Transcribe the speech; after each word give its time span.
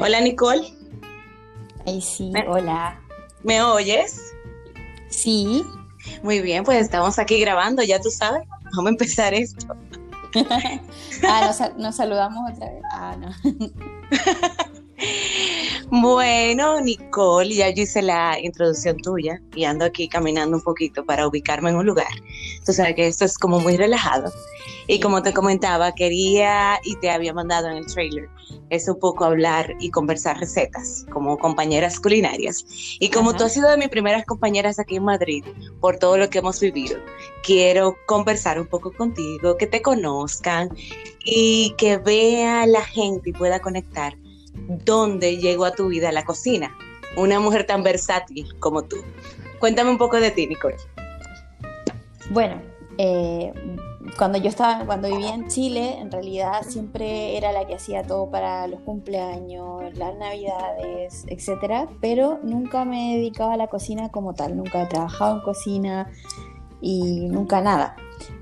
Hola 0.00 0.20
Nicole. 0.20 0.72
Ay, 1.84 2.00
sí, 2.00 2.32
hola. 2.46 3.00
¿Me 3.42 3.60
oyes? 3.62 4.32
Sí. 5.08 5.64
Muy 6.22 6.40
bien, 6.40 6.62
pues 6.62 6.82
estamos 6.82 7.18
aquí 7.18 7.40
grabando, 7.40 7.82
ya 7.82 8.00
tú 8.00 8.08
sabes. 8.08 8.46
Vamos 8.76 8.86
a 8.86 8.88
empezar 8.90 9.34
esto. 9.34 9.66
ah, 11.28 11.52
nos, 11.76 11.96
saludamos 11.96 12.52
otra 12.52 12.70
vez. 12.70 12.82
Ah, 12.92 13.16
no. 13.18 13.34
bueno, 16.00 16.80
Nicole, 16.80 17.52
ya 17.52 17.70
yo 17.70 17.82
hice 17.82 18.00
la 18.00 18.38
introducción 18.40 18.98
tuya 18.98 19.42
y 19.56 19.64
ando 19.64 19.84
aquí 19.84 20.08
caminando 20.08 20.58
un 20.58 20.62
poquito 20.62 21.04
para 21.04 21.26
ubicarme 21.26 21.70
en 21.70 21.76
un 21.76 21.86
lugar. 21.86 22.12
Tú 22.64 22.72
sabes 22.72 22.94
que 22.94 23.08
esto 23.08 23.24
es 23.24 23.36
como 23.36 23.58
muy 23.58 23.76
relajado. 23.76 24.30
Y 24.90 25.00
como 25.00 25.22
te 25.22 25.34
comentaba, 25.34 25.94
quería 25.94 26.80
y 26.82 26.96
te 26.96 27.10
había 27.10 27.34
mandado 27.34 27.68
en 27.68 27.76
el 27.76 27.86
trailer, 27.86 28.26
es 28.70 28.88
un 28.88 28.98
poco 28.98 29.26
hablar 29.26 29.74
y 29.80 29.90
conversar 29.90 30.40
recetas 30.40 31.04
como 31.12 31.36
compañeras 31.36 32.00
culinarias. 32.00 32.64
Y 32.98 33.10
como 33.10 33.36
tú 33.36 33.44
has 33.44 33.52
sido 33.52 33.68
de 33.68 33.76
mis 33.76 33.90
primeras 33.90 34.24
compañeras 34.24 34.78
aquí 34.78 34.96
en 34.96 35.04
Madrid, 35.04 35.44
por 35.80 35.98
todo 35.98 36.16
lo 36.16 36.30
que 36.30 36.38
hemos 36.38 36.58
vivido, 36.58 36.96
quiero 37.44 37.96
conversar 38.06 38.58
un 38.58 38.66
poco 38.66 38.90
contigo, 38.90 39.58
que 39.58 39.66
te 39.66 39.82
conozcan 39.82 40.70
y 41.22 41.74
que 41.76 41.98
vea 41.98 42.66
la 42.66 42.82
gente 42.82 43.28
y 43.28 43.32
pueda 43.34 43.60
conectar 43.60 44.16
dónde 44.86 45.36
llegó 45.36 45.66
a 45.66 45.72
tu 45.72 45.88
vida 45.88 46.12
la 46.12 46.24
cocina. 46.24 46.74
Una 47.14 47.40
mujer 47.40 47.66
tan 47.66 47.82
versátil 47.82 48.58
como 48.58 48.82
tú. 48.84 48.96
Cuéntame 49.58 49.90
un 49.90 49.98
poco 49.98 50.18
de 50.18 50.30
ti, 50.30 50.46
Nicole. 50.46 50.76
Bueno, 52.30 52.60
eh, 52.98 53.52
cuando 54.16 54.38
yo 54.38 54.48
estaba, 54.48 54.84
cuando 54.86 55.08
vivía 55.08 55.34
en 55.34 55.48
Chile, 55.48 55.98
en 55.98 56.10
realidad 56.10 56.62
siempre 56.66 57.36
era 57.36 57.52
la 57.52 57.66
que 57.66 57.74
hacía 57.74 58.02
todo 58.02 58.30
para 58.30 58.66
los 58.66 58.80
cumpleaños, 58.80 59.96
las 59.96 60.16
navidades, 60.16 61.24
etcétera, 61.26 61.88
pero 62.00 62.38
nunca 62.42 62.84
me 62.84 63.16
dedicaba 63.16 63.54
a 63.54 63.56
la 63.56 63.66
cocina 63.66 64.08
como 64.10 64.34
tal, 64.34 64.56
nunca 64.56 64.82
he 64.82 64.86
trabajado 64.86 65.36
en 65.36 65.42
cocina 65.42 66.10
y 66.80 67.28
nunca 67.28 67.60
nada. 67.60 67.96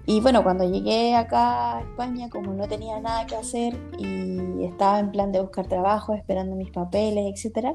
Y 0.06 0.20
bueno, 0.20 0.42
cuando 0.42 0.64
llegué 0.64 1.16
acá 1.16 1.78
a 1.78 1.80
España, 1.80 2.28
como 2.30 2.52
no 2.52 2.68
tenía 2.68 3.00
nada 3.00 3.26
que 3.26 3.36
hacer 3.36 3.78
y 3.98 4.64
estaba 4.64 5.00
en 5.00 5.10
plan 5.10 5.32
de 5.32 5.40
buscar 5.40 5.66
trabajo, 5.66 6.14
esperando 6.14 6.54
mis 6.54 6.70
papeles, 6.70 7.34
etcétera. 7.34 7.74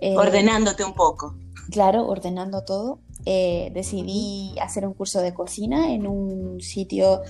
Eh, 0.00 0.16
Ordenándote 0.16 0.84
un 0.84 0.94
poco. 0.94 1.36
Claro, 1.70 2.06
ordenando 2.06 2.64
todo. 2.64 3.00
Eh, 3.24 3.70
decidí 3.72 4.58
hacer 4.60 4.86
un 4.86 4.94
curso 4.94 5.20
de 5.20 5.32
cocina 5.32 5.92
en 5.92 6.06
un 6.06 6.60
sitio 6.60 7.22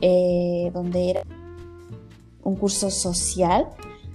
eh, 0.00 0.70
donde 0.72 1.10
era 1.10 1.22
un 2.42 2.56
curso 2.56 2.90
social, 2.90 3.68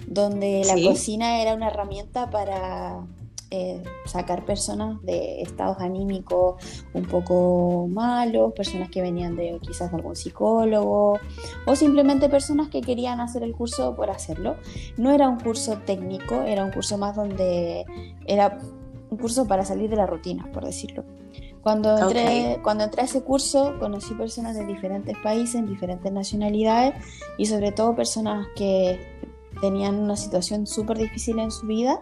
donde 0.08 0.64
la 0.66 0.76
cocina 0.82 1.42
era 1.42 1.54
una 1.54 1.68
herramienta 1.68 2.30
para 2.30 3.06
eh, 3.52 3.84
sacar 4.06 4.44
personas 4.44 5.02
de 5.04 5.42
estados 5.42 5.78
anímicos 5.80 6.56
un 6.94 7.04
poco 7.04 7.88
malos, 7.88 8.54
personas 8.54 8.90
que 8.90 9.02
venían 9.02 9.36
de 9.36 9.60
quizás 9.62 9.92
de 9.92 9.98
algún 9.98 10.16
psicólogo 10.16 11.20
o 11.66 11.76
simplemente 11.76 12.28
personas 12.28 12.70
que 12.70 12.82
querían 12.82 13.20
hacer 13.20 13.44
el 13.44 13.54
curso 13.54 13.96
por 13.96 14.10
hacerlo. 14.10 14.56
No 14.98 15.12
era 15.12 15.30
un 15.30 15.40
curso 15.40 15.78
técnico, 15.86 16.42
era 16.42 16.66
un 16.66 16.72
curso 16.72 16.98
más 16.98 17.16
donde 17.16 17.86
era 18.26 18.58
un 19.16 19.22
curso 19.22 19.48
para 19.48 19.64
salir 19.64 19.90
de 19.90 19.96
la 19.96 20.06
rutina, 20.06 20.50
por 20.52 20.66
decirlo. 20.66 21.06
Cuando 21.62 21.98
entré, 21.98 22.60
cuando 22.62 22.84
entré 22.84 23.02
a 23.02 23.06
ese 23.06 23.24
curso 23.24 23.74
conocí 23.80 24.14
personas 24.14 24.56
de 24.56 24.66
diferentes 24.66 25.18
países, 25.24 25.68
diferentes 25.68 26.12
nacionalidades 26.12 26.94
y 27.40 27.48
sobre 27.48 27.72
todo 27.72 27.96
personas 27.96 28.46
que 28.56 29.00
tenían 29.62 29.96
una 29.96 30.16
situación 30.16 30.68
súper 30.68 30.98
difícil 30.98 31.40
en 31.40 31.50
su 31.50 31.66
vida 31.66 32.02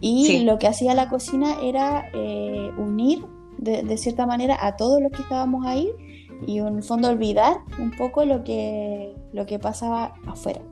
y 0.00 0.40
lo 0.40 0.58
que 0.58 0.66
hacía 0.66 0.94
la 0.94 1.08
cocina 1.08 1.58
era 1.62 2.10
eh, 2.14 2.72
unir 2.78 3.24
de, 3.58 3.82
de, 3.82 3.96
cierta 3.98 4.26
manera 4.26 4.56
a 4.60 4.76
todos 4.76 5.00
los 5.00 5.12
que 5.12 5.22
estábamos 5.22 5.66
ahí 5.66 5.92
y 6.46 6.58
en 6.58 6.78
el 6.78 6.82
fondo 6.82 7.08
olvidar 7.08 7.58
un 7.78 7.90
poco 7.92 8.24
lo 8.24 8.42
que, 8.42 9.14
lo 9.32 9.46
que 9.46 9.58
pasaba 9.58 10.14
afuera. 10.26 10.62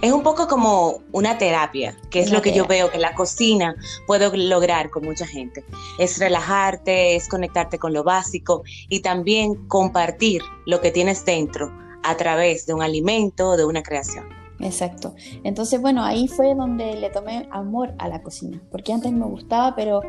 Es 0.00 0.12
un 0.12 0.22
poco 0.22 0.46
como 0.46 1.00
una 1.10 1.38
terapia, 1.38 1.96
que 2.10 2.20
es 2.20 2.30
lo 2.30 2.40
que 2.40 2.52
yo 2.52 2.66
veo 2.66 2.88
que 2.88 2.98
la 2.98 3.14
cocina 3.14 3.74
puede 4.06 4.36
lograr 4.36 4.90
con 4.90 5.04
mucha 5.04 5.26
gente. 5.26 5.64
Es 5.98 6.18
relajarte, 6.18 7.16
es 7.16 7.28
conectarte 7.28 7.78
con 7.78 7.92
lo 7.92 8.04
básico 8.04 8.62
y 8.88 9.00
también 9.00 9.66
compartir 9.66 10.42
lo 10.66 10.80
que 10.80 10.92
tienes 10.92 11.24
dentro 11.24 11.72
a 12.04 12.16
través 12.16 12.64
de 12.66 12.74
un 12.74 12.82
alimento, 12.82 13.56
de 13.56 13.64
una 13.64 13.82
creación. 13.82 14.28
Exacto. 14.60 15.14
Entonces, 15.42 15.80
bueno, 15.80 16.04
ahí 16.04 16.28
fue 16.28 16.54
donde 16.54 16.94
le 16.96 17.10
tomé 17.10 17.48
amor 17.50 17.94
a 17.98 18.08
la 18.08 18.22
cocina, 18.22 18.62
porque 18.70 18.92
antes 18.92 19.12
me 19.12 19.26
gustaba, 19.26 19.74
pero 19.74 20.02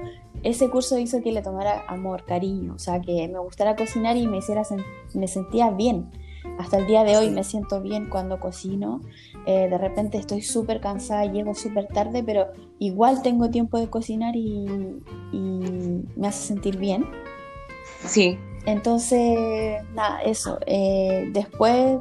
ese 0.43 0.69
curso 0.69 0.97
hizo 0.97 1.21
que 1.21 1.31
le 1.31 1.41
tomara 1.41 1.83
amor, 1.87 2.25
cariño, 2.25 2.73
o 2.75 2.79
sea, 2.79 3.01
que 3.01 3.27
me 3.27 3.39
gustara 3.39 3.75
cocinar 3.75 4.17
y 4.17 4.27
me 4.27 4.37
hiciera 4.37 4.63
me 5.13 5.27
sentía 5.27 5.69
bien. 5.69 6.09
Hasta 6.57 6.77
el 6.77 6.87
día 6.87 7.03
de 7.03 7.17
hoy 7.17 7.29
me 7.29 7.43
siento 7.43 7.81
bien 7.81 8.09
cuando 8.09 8.39
cocino. 8.39 9.01
Eh, 9.45 9.67
de 9.69 9.77
repente 9.77 10.17
estoy 10.17 10.41
súper 10.41 10.81
cansada, 10.81 11.25
llego 11.25 11.55
súper 11.55 11.87
tarde, 11.87 12.23
pero 12.23 12.47
igual 12.79 13.21
tengo 13.21 13.49
tiempo 13.49 13.79
de 13.79 13.89
cocinar 13.89 14.35
y, 14.35 14.65
me 16.15 16.27
hace 16.27 16.47
sentir 16.47 16.77
bien. 16.77 17.05
Sí. 18.05 18.37
Entonces, 18.65 19.81
nada, 19.93 20.21
eso. 20.21 20.59
Eh, 20.65 21.29
después, 21.31 21.97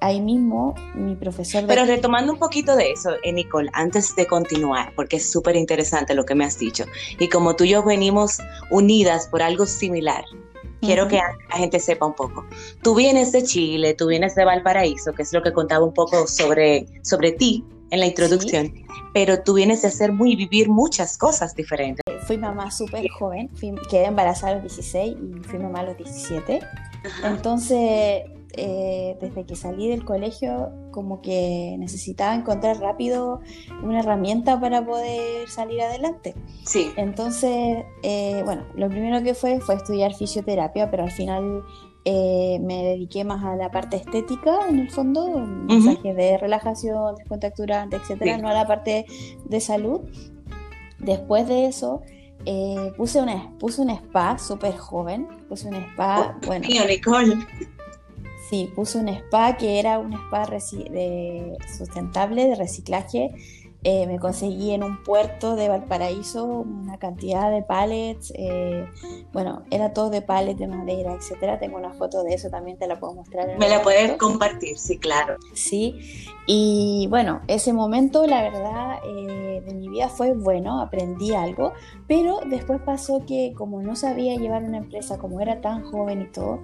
ahí 0.00 0.20
mismo, 0.20 0.74
mi 0.94 1.16
profesor... 1.16 1.64
Pero 1.66 1.84
retomando 1.84 2.32
un 2.32 2.38
poquito 2.38 2.76
de 2.76 2.92
eso, 2.92 3.10
eh, 3.22 3.32
Nicole, 3.32 3.68
antes 3.72 4.14
de 4.14 4.26
continuar, 4.26 4.92
porque 4.94 5.16
es 5.16 5.30
súper 5.30 5.56
interesante 5.56 6.14
lo 6.14 6.24
que 6.24 6.34
me 6.34 6.44
has 6.44 6.58
dicho, 6.58 6.84
y 7.18 7.28
como 7.28 7.56
tú 7.56 7.64
y 7.64 7.70
yo 7.70 7.82
venimos 7.82 8.38
unidas 8.70 9.26
por 9.26 9.42
algo 9.42 9.66
similar, 9.66 10.24
quiero 10.82 11.08
que 11.08 11.16
la 11.16 11.56
gente 11.56 11.78
sepa 11.78 12.06
un 12.06 12.14
poco. 12.14 12.44
Tú 12.82 12.94
vienes 12.94 13.32
de 13.32 13.42
Chile, 13.42 13.94
tú 13.94 14.08
vienes 14.08 14.34
de 14.34 14.44
Valparaíso, 14.44 15.12
que 15.12 15.22
es 15.22 15.32
lo 15.32 15.42
que 15.42 15.52
contaba 15.52 15.84
un 15.84 15.94
poco 15.94 16.26
sobre, 16.26 16.86
sobre 17.02 17.32
ti 17.32 17.64
en 17.90 18.00
la 18.00 18.06
introducción, 18.06 18.72
pero 19.14 19.42
tú 19.42 19.54
vienes 19.54 19.82
de 19.82 19.88
hacer 19.88 20.12
muy 20.12 20.34
vivir 20.34 20.68
muchas 20.68 21.16
cosas 21.16 21.54
diferentes. 21.54 22.02
Fui 22.26 22.38
mamá 22.38 22.70
súper 22.70 23.08
joven, 23.08 23.50
quedé 23.90 24.06
embarazada 24.06 24.52
a 24.52 24.54
los 24.56 24.62
16 24.62 25.16
y 25.16 25.48
fui 25.48 25.58
mamá 25.58 25.80
a 25.80 25.84
los 25.84 25.96
17. 25.96 26.60
Entonces, 27.24 28.22
eh, 28.54 29.16
desde 29.20 29.44
que 29.44 29.56
salí 29.56 29.88
del 29.88 30.04
colegio, 30.04 30.70
como 30.90 31.22
que 31.22 31.74
necesitaba 31.78 32.34
encontrar 32.34 32.78
rápido 32.80 33.40
una 33.82 34.00
herramienta 34.00 34.60
para 34.60 34.84
poder 34.84 35.48
salir 35.48 35.80
adelante. 35.80 36.34
Sí. 36.64 36.90
Entonces, 36.96 37.84
eh, 38.02 38.42
bueno, 38.44 38.66
lo 38.76 38.90
primero 38.90 39.22
que 39.22 39.34
fue 39.34 39.60
fue 39.60 39.76
estudiar 39.76 40.14
fisioterapia, 40.14 40.90
pero 40.90 41.04
al 41.04 41.10
final 41.10 41.62
eh, 42.04 42.58
me 42.60 42.82
dediqué 42.84 43.24
más 43.24 43.42
a 43.42 43.56
la 43.56 43.70
parte 43.70 43.96
estética, 43.96 44.68
en 44.68 44.80
el 44.80 44.90
fondo, 44.90 45.28
mensajes 45.28 46.14
de 46.14 46.36
relajación, 46.36 47.14
descontracturante, 47.16 47.96
etcétera, 47.96 48.36
no 48.36 48.48
a 48.48 48.52
la 48.52 48.66
parte 48.66 49.06
de 49.46 49.60
salud. 49.60 50.02
Después 50.98 51.48
de 51.48 51.66
eso, 51.66 52.02
puse, 52.98 53.22
una, 53.22 53.50
puse 53.58 53.80
un 53.80 53.90
spa 53.90 54.38
súper 54.38 54.76
joven, 54.76 55.26
puse 55.48 55.68
un 55.68 55.76
spa, 55.76 56.36
oh, 56.42 56.46
bueno. 56.46 56.68
Nicole. 56.68 57.38
Sí, 58.48 58.70
puse 58.74 58.98
un 58.98 59.08
spa 59.08 59.56
que 59.56 59.78
era 59.78 59.98
un 59.98 60.12
spa 60.14 60.46
de 60.46 61.56
sustentable, 61.76 62.46
de 62.46 62.54
reciclaje. 62.54 63.30
Eh, 63.84 64.06
me 64.06 64.20
conseguí 64.20 64.70
en 64.70 64.84
un 64.84 65.02
puerto 65.02 65.56
de 65.56 65.68
Valparaíso 65.68 66.44
una 66.44 66.98
cantidad 66.98 67.50
de 67.50 67.62
pallets. 67.62 68.32
Eh, 68.36 68.86
bueno, 69.32 69.64
era 69.70 69.92
todo 69.92 70.08
de 70.08 70.22
pallets 70.22 70.60
de 70.60 70.68
madera, 70.68 71.14
etcétera. 71.14 71.58
Tengo 71.58 71.78
una 71.78 71.92
foto 71.92 72.22
de 72.22 72.34
eso 72.34 72.48
también, 72.48 72.78
te 72.78 72.86
la 72.86 73.00
puedo 73.00 73.14
mostrar. 73.14 73.58
me 73.58 73.68
la 73.68 73.82
puedes 73.82 74.12
compartir, 74.18 74.78
sí, 74.78 74.98
claro. 74.98 75.36
Sí, 75.52 76.26
y 76.46 77.08
bueno, 77.10 77.40
ese 77.48 77.72
momento, 77.72 78.24
la 78.28 78.42
verdad, 78.42 78.98
eh, 79.04 79.62
de 79.66 79.74
mi 79.74 79.88
vida 79.88 80.08
fue 80.08 80.32
bueno, 80.32 80.80
aprendí 80.80 81.34
algo, 81.34 81.72
pero 82.06 82.40
después 82.48 82.80
pasó 82.82 83.24
que 83.26 83.52
como 83.56 83.82
no 83.82 83.96
sabía 83.96 84.36
llevar 84.36 84.62
una 84.62 84.78
empresa, 84.78 85.18
como 85.18 85.40
era 85.40 85.60
tan 85.60 85.82
joven 85.90 86.22
y 86.22 86.26
todo, 86.26 86.60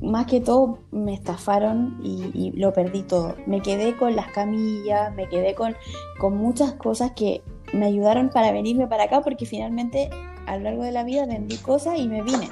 más 0.00 0.26
que 0.26 0.40
todo 0.40 0.78
me 0.90 1.14
estafaron 1.14 2.00
y, 2.02 2.52
lo 2.52 2.72
perdí 2.72 3.02
todo. 3.02 3.36
Me 3.46 3.60
quedé 3.60 3.96
con 3.96 4.16
las 4.16 4.30
camillas, 4.32 5.14
me 5.14 5.28
quedé 5.28 5.54
con, 5.54 5.76
con 6.18 6.36
muchas 6.36 6.72
cosas 6.72 7.12
que 7.12 7.42
me 7.72 7.86
ayudaron 7.86 8.30
para 8.30 8.52
venirme 8.52 8.86
para 8.86 9.04
acá 9.04 9.20
porque 9.20 9.46
finalmente 9.46 10.10
a 10.46 10.56
lo 10.56 10.64
largo 10.64 10.82
de 10.82 10.92
la 10.92 11.04
vida 11.04 11.26
vendí 11.26 11.56
cosas 11.58 11.98
y 11.98 12.08
me 12.08 12.22
vine. 12.22 12.48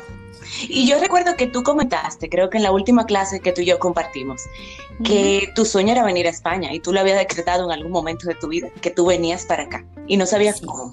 Y 0.68 0.86
yo 0.88 1.00
recuerdo 1.00 1.36
que 1.36 1.46
tú 1.46 1.62
comentaste, 1.62 2.28
creo 2.28 2.48
que 2.48 2.58
en 2.58 2.62
la 2.62 2.72
última 2.72 3.06
clase 3.06 3.40
que 3.40 3.52
tú 3.52 3.62
y 3.62 3.66
yo 3.66 3.78
compartimos, 3.78 4.42
que 5.04 5.50
tu 5.54 5.64
sueño 5.64 5.92
era 5.92 6.04
venir 6.04 6.26
a 6.26 6.30
España 6.30 6.72
y 6.72 6.80
tú 6.80 6.92
lo 6.92 7.00
habías 7.00 7.18
decretado 7.18 7.64
en 7.64 7.72
algún 7.72 7.92
momento 7.92 8.28
de 8.28 8.34
tu 8.34 8.48
vida, 8.48 8.68
que 8.80 8.90
tú 8.90 9.06
venías 9.06 9.46
para 9.46 9.64
acá 9.64 9.84
y 10.06 10.16
no 10.16 10.26
sabías 10.26 10.60
cómo. 10.60 10.92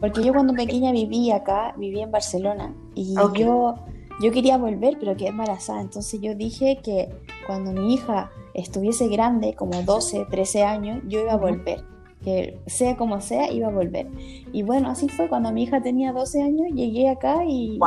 Porque 0.00 0.22
yo 0.22 0.32
cuando 0.34 0.52
pequeña 0.52 0.92
viví 0.92 1.30
acá, 1.30 1.74
viví 1.78 2.00
en 2.00 2.10
Barcelona 2.10 2.74
y 2.94 3.14
yo 3.14 3.76
yo 4.20 4.32
quería 4.32 4.58
volver, 4.58 4.96
pero 4.98 5.16
quedé 5.16 5.28
embarazada. 5.28 5.80
Entonces 5.80 6.20
yo 6.20 6.34
dije 6.34 6.80
que 6.82 7.08
cuando 7.46 7.72
mi 7.72 7.94
hija 7.94 8.30
estuviese 8.54 9.08
grande, 9.08 9.54
como 9.54 9.82
12, 9.82 10.26
13 10.30 10.64
años, 10.64 11.02
yo 11.06 11.20
iba 11.20 11.32
a 11.32 11.36
volver 11.36 11.95
que 12.24 12.58
sea 12.66 12.96
como 12.96 13.20
sea, 13.20 13.52
iba 13.52 13.68
a 13.68 13.70
volver. 13.70 14.06
Y 14.52 14.62
bueno, 14.62 14.90
así 14.90 15.08
fue, 15.08 15.28
cuando 15.28 15.52
mi 15.52 15.64
hija 15.64 15.82
tenía 15.82 16.12
12 16.12 16.42
años, 16.42 16.66
llegué 16.74 17.08
acá 17.08 17.44
y 17.46 17.78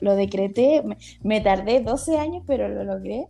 lo, 0.00 0.14
decreté, 0.16 0.82
me, 1.22 1.40
tardé 1.40 1.80
12 1.80 2.18
años, 2.18 2.42
pero 2.46 2.68
lo 2.68 2.84
logré. 2.84 3.28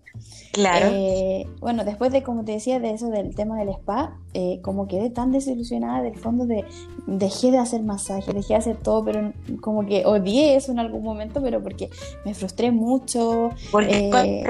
Claro. 0.53 0.89
Eh, 0.91 1.47
bueno, 1.61 1.85
después 1.85 2.13
de, 2.13 2.23
como 2.23 2.45
te 2.45 2.53
decía, 2.53 2.81
de 2.81 2.91
eso 2.91 3.09
del 3.11 3.35
tema 3.35 3.59
del 3.59 3.69
spa, 3.71 4.19
eh, 4.35 4.61
como 4.63 4.89
quedé 4.89 5.11
tan 5.11 5.33
desilusionada 5.33 6.03
del 6.03 6.17
fondo 6.17 6.47
de, 6.47 6.65
dejé 7.07 7.51
de 7.51 7.59
hacer 7.59 7.83
masaje, 7.83 8.33
dejé 8.33 8.55
de 8.55 8.59
hacer 8.59 8.77
todo, 8.79 9.05
pero 9.05 9.33
como 9.61 9.87
que 9.87 10.07
odié 10.07 10.57
eso 10.57 10.73
en 10.73 10.79
algún 10.79 11.05
momento, 11.05 11.43
pero 11.43 11.63
porque 11.63 11.91
me 12.25 12.35
frustré 12.35 12.73
mucho. 12.73 13.51
Porque 13.71 14.11
eh, 14.11 14.45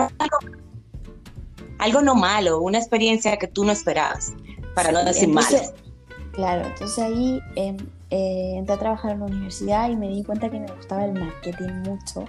algo 1.79 2.01
no 2.01 2.15
malo, 2.15 2.61
una 2.63 2.79
experiencia 2.79 3.37
que 3.37 3.49
tú 3.49 3.65
no 3.65 3.73
esperabas 3.73 4.33
para 4.77 4.93
no 4.93 5.03
decir 5.03 5.29
mal. 5.31 5.45
Claro, 6.33 6.67
entonces 6.67 6.99
ahí 6.99 7.41
em, 7.55 7.79
eh, 8.11 8.57
entré 8.57 8.75
a 8.75 8.79
trabajar 8.79 9.13
en 9.13 9.21
la 9.21 9.25
universidad 9.25 9.89
y 9.89 9.97
me 9.97 10.09
di 10.11 10.23
cuenta 10.23 10.51
que 10.51 10.61
me 10.61 10.71
gustaba 10.71 11.07
el 11.07 11.15
marketing 11.15 11.73
mucho, 11.89 12.27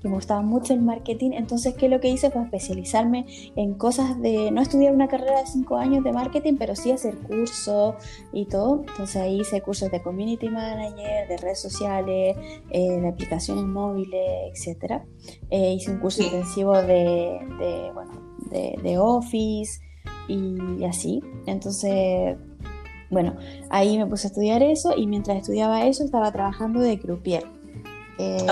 que 0.00 0.08
me 0.08 0.14
gustaba 0.14 0.40
mucho 0.40 0.74
el 0.74 0.80
marketing. 0.80 1.32
Entonces, 1.32 1.74
¿qué 1.74 1.88
lo 1.88 1.98
que 1.98 2.08
hice? 2.08 2.30
Fue 2.30 2.40
especializarme 2.44 3.26
en 3.56 3.74
cosas 3.74 4.16
de, 4.22 4.52
no 4.52 4.62
estudiar 4.62 4.94
una 4.94 5.08
carrera 5.08 5.40
de 5.40 5.46
cinco 5.48 5.76
años 5.76 6.04
de 6.04 6.12
marketing, 6.12 6.54
pero 6.56 6.76
sí 6.76 6.92
hacer 6.92 7.16
cursos 7.18 7.96
y 8.32 8.44
todo. 8.44 8.84
Entonces 8.86 9.16
ahí 9.16 9.40
hice 9.40 9.60
cursos 9.60 9.90
de 9.90 10.00
community 10.00 10.48
manager, 10.48 11.26
de 11.26 11.36
redes 11.36 11.60
sociales, 11.60 12.36
eh, 12.70 13.00
de 13.00 13.08
aplicaciones 13.08 13.64
móviles, 13.64 14.52
etc. 14.54 15.02
Eh, 15.50 15.72
hice 15.72 15.90
un 15.90 15.98
curso 15.98 16.22
intensivo 16.22 16.80
de, 16.80 17.40
de 17.58 17.90
bueno, 17.92 18.12
de, 18.52 18.78
de 18.84 18.98
Office 18.98 19.80
y 20.28 20.84
así. 20.84 21.22
Entonces, 21.46 22.36
bueno, 23.10 23.36
ahí 23.70 23.96
me 23.98 24.06
puse 24.06 24.26
a 24.26 24.30
estudiar 24.30 24.62
eso 24.62 24.94
y 24.96 25.06
mientras 25.06 25.38
estudiaba 25.38 25.86
eso 25.86 26.04
estaba 26.04 26.30
trabajando 26.32 26.80
de 26.80 26.98
croupier. 26.98 27.44
Eh, 28.18 28.46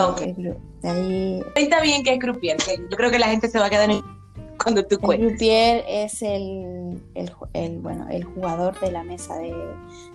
ahí... 0.85 1.43
Cuenta 1.53 1.81
bien 1.81 2.03
qué 2.03 2.15
es 2.15 2.21
croupier, 2.21 2.57
yo 2.91 2.97
creo 2.97 3.11
que 3.11 3.19
la 3.19 3.27
gente 3.27 3.49
se 3.49 3.59
va 3.59 3.67
a 3.67 3.71
quedar 3.71 3.91
en... 3.91 4.01
cuando 4.63 4.85
tú 4.85 4.99
cuentas. 4.99 5.25
El 5.25 5.29
croupier 5.29 5.85
es 5.89 6.23
el, 6.23 7.03
el, 7.53 7.79
bueno, 7.81 8.09
el 8.09 8.25
jugador 8.25 8.79
de 8.81 8.93
la 8.93 9.03
mesa 9.03 9.37
de, 9.39 9.55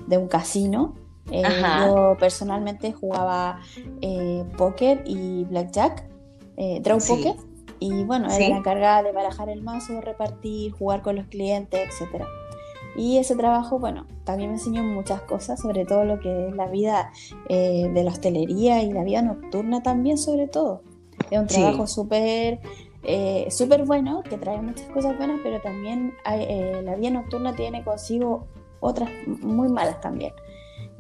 de 0.08 0.18
un 0.18 0.28
casino. 0.28 0.96
Eh, 1.30 1.44
yo 1.86 2.18
personalmente 2.20 2.94
jugaba 2.94 3.60
eh, 4.02 4.44
póker 4.58 5.04
y 5.06 5.44
blackjack, 5.44 6.04
eh, 6.58 6.80
draw 6.82 6.98
poker 7.00 7.36
y 7.82 8.04
bueno, 8.04 8.30
era 8.32 8.48
la 8.48 8.58
encargada 8.58 9.02
de 9.02 9.12
barajar 9.12 9.50
el 9.50 9.64
mazo, 9.64 10.02
repartir, 10.02 10.72
jugar 10.72 11.02
con 11.02 11.16
los 11.16 11.26
clientes, 11.26 11.90
etc. 12.00 12.26
Y 12.96 13.18
ese 13.18 13.36
trabajo, 13.36 13.80
bueno, 13.80 14.06
también 14.24 14.52
me 14.52 14.58
enseñó 14.58 14.84
muchas 14.84 15.22
cosas, 15.22 15.60
sobre 15.60 15.84
todo 15.86 16.06
lo 16.06 16.20
que 16.20 16.48
es 16.48 16.56
la 16.56 16.68
vida 16.68 17.12
eh, 17.50 17.90
de 17.92 18.04
la 18.04 18.12
hostelería 18.12 18.84
y 18.84 18.94
la 18.94 19.04
vida 19.04 19.24
nocturna 19.24 19.82
también, 19.82 20.20
sobre 20.20 20.48
todo. 20.48 20.84
Es 21.32 21.40
un 21.40 21.48
trabajo 21.48 21.88
súper 21.88 22.60
eh, 23.04 23.48
súper 23.50 23.84
bueno, 23.86 24.22
que 24.22 24.38
trae 24.38 24.62
muchas 24.62 24.88
cosas 24.90 25.18
buenas, 25.18 25.40
pero 25.42 25.60
también 25.60 26.14
eh, 26.32 26.82
la 26.86 26.96
vida 26.96 27.10
nocturna 27.10 27.56
tiene 27.56 27.84
consigo 27.84 28.46
otras 28.80 29.10
muy 29.26 29.70
malas 29.70 30.00
también. 30.02 30.34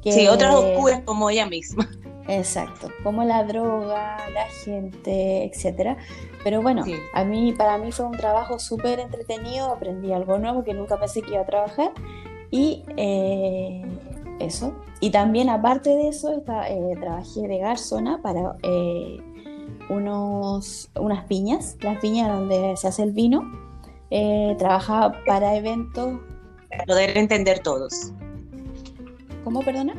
Sí, 0.03 0.27
otras 0.27 0.55
oscuras 0.55 1.01
como 1.05 1.29
ella 1.29 1.45
misma. 1.45 1.87
Exacto, 2.27 2.89
como 3.03 3.23
la 3.23 3.43
droga, 3.43 4.17
la 4.33 4.45
gente, 4.63 5.43
etcétera. 5.45 5.97
Pero 6.43 6.61
bueno, 6.61 6.83
a 7.13 7.23
mí, 7.23 7.53
para 7.53 7.77
mí 7.77 7.91
fue 7.91 8.05
un 8.05 8.17
trabajo 8.17 8.57
súper 8.59 8.99
entretenido, 8.99 9.71
aprendí 9.71 10.11
algo 10.11 10.37
nuevo 10.39 10.63
que 10.63 10.73
nunca 10.73 10.99
pensé 10.99 11.21
que 11.21 11.31
iba 11.31 11.41
a 11.41 11.45
trabajar 11.45 11.91
y 12.49 12.83
eh, 12.97 13.83
eso. 14.39 14.73
Y 14.99 15.09
también 15.09 15.49
aparte 15.49 15.89
de 15.89 16.07
eso, 16.09 16.31
eh, 16.33 16.95
trabajé 16.99 17.47
de 17.47 17.57
garzona 17.57 18.21
para 18.21 18.55
eh, 18.63 19.19
unos, 19.89 20.89
unas 20.99 21.25
piñas, 21.25 21.77
las 21.81 21.99
piñas 21.99 22.29
donde 22.29 22.75
se 22.77 22.87
hace 22.87 23.03
el 23.03 23.11
vino. 23.11 23.43
trabajaba 24.57 25.13
para 25.25 25.55
eventos. 25.55 26.19
Para 26.69 26.85
poder 26.85 27.17
entender 27.17 27.59
todos. 27.59 28.13
¿Cómo, 29.43 29.61
perdona? 29.61 29.93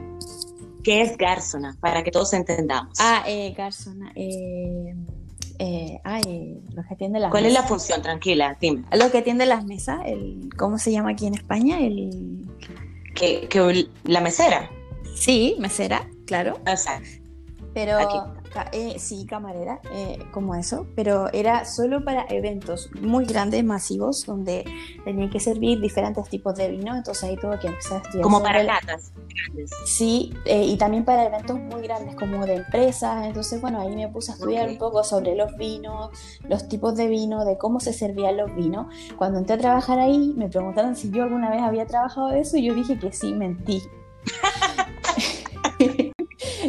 ¿Qué 0.82 1.02
es 1.02 1.16
Garzona? 1.16 1.76
Para 1.80 2.02
que 2.02 2.10
todos 2.10 2.32
entendamos. 2.32 2.98
Ah, 3.00 3.22
eh, 3.26 3.54
Garzona. 3.56 4.12
Eh, 4.14 4.94
eh, 5.58 6.00
ay, 6.04 6.60
lo 6.74 6.82
que 6.82 6.94
atiende 6.94 7.20
las 7.20 7.30
¿Cuál 7.30 7.46
es 7.46 7.52
la 7.52 7.62
función? 7.62 8.02
Tranquila, 8.02 8.56
dime. 8.60 8.84
Lo 8.92 9.10
que 9.10 9.18
atiende 9.18 9.46
las 9.46 9.64
mesas, 9.64 10.00
el, 10.06 10.50
¿cómo 10.56 10.78
se 10.78 10.90
llama 10.90 11.10
aquí 11.10 11.26
en 11.26 11.34
España? 11.34 11.78
El... 11.78 12.48
¿Que, 13.14 13.86
la 14.04 14.20
mesera? 14.20 14.68
Sí, 15.14 15.56
mesera, 15.58 16.08
claro. 16.26 16.58
O 16.66 16.76
sea, 16.76 17.00
Pero 17.74 17.98
aquí. 17.98 18.41
Eh, 18.72 18.98
sí, 18.98 19.26
camarera, 19.26 19.80
eh, 19.92 20.18
como 20.30 20.54
eso, 20.54 20.86
pero 20.94 21.32
era 21.32 21.64
solo 21.64 22.04
para 22.04 22.26
eventos 22.28 22.90
muy 23.00 23.24
grandes, 23.24 23.64
masivos, 23.64 24.24
donde 24.26 24.64
tenía 25.04 25.30
que 25.30 25.40
servir 25.40 25.80
diferentes 25.80 26.28
tipos 26.28 26.54
de 26.54 26.68
vino, 26.68 26.94
entonces 26.94 27.24
ahí 27.24 27.36
tuve 27.36 27.58
que 27.58 27.68
empezar 27.68 27.98
a 27.98 28.02
estudiar. 28.02 28.22
Como 28.22 28.42
para 28.42 28.62
latas 28.62 29.12
grandes. 29.28 29.70
Sí, 29.86 30.34
eh, 30.44 30.64
y 30.64 30.76
también 30.76 31.04
para 31.04 31.24
eventos 31.24 31.58
muy 31.58 31.82
grandes, 31.82 32.14
como 32.16 32.44
de 32.46 32.56
empresas, 32.56 33.26
entonces 33.26 33.60
bueno, 33.60 33.80
ahí 33.80 33.94
me 33.94 34.08
puse 34.08 34.32
a 34.32 34.34
estudiar 34.34 34.68
un 34.68 34.78
poco 34.78 35.02
sobre 35.04 35.34
los 35.34 35.56
vinos, 35.56 36.10
los 36.48 36.68
tipos 36.68 36.94
de 36.96 37.08
vino, 37.08 37.44
de 37.44 37.56
cómo 37.58 37.80
se 37.80 37.92
servían 37.92 38.36
los 38.36 38.54
vinos. 38.54 38.86
Cuando 39.16 39.38
entré 39.38 39.56
a 39.56 39.58
trabajar 39.58 39.98
ahí, 39.98 40.34
me 40.36 40.48
preguntaron 40.48 40.94
si 40.96 41.10
yo 41.10 41.24
alguna 41.24 41.50
vez 41.50 41.62
había 41.62 41.86
trabajado 41.86 42.28
de 42.28 42.40
eso 42.40 42.56
y 42.56 42.64
yo 42.64 42.74
dije 42.74 42.98
que 42.98 43.12
sí, 43.12 43.32
mentí. 43.32 43.82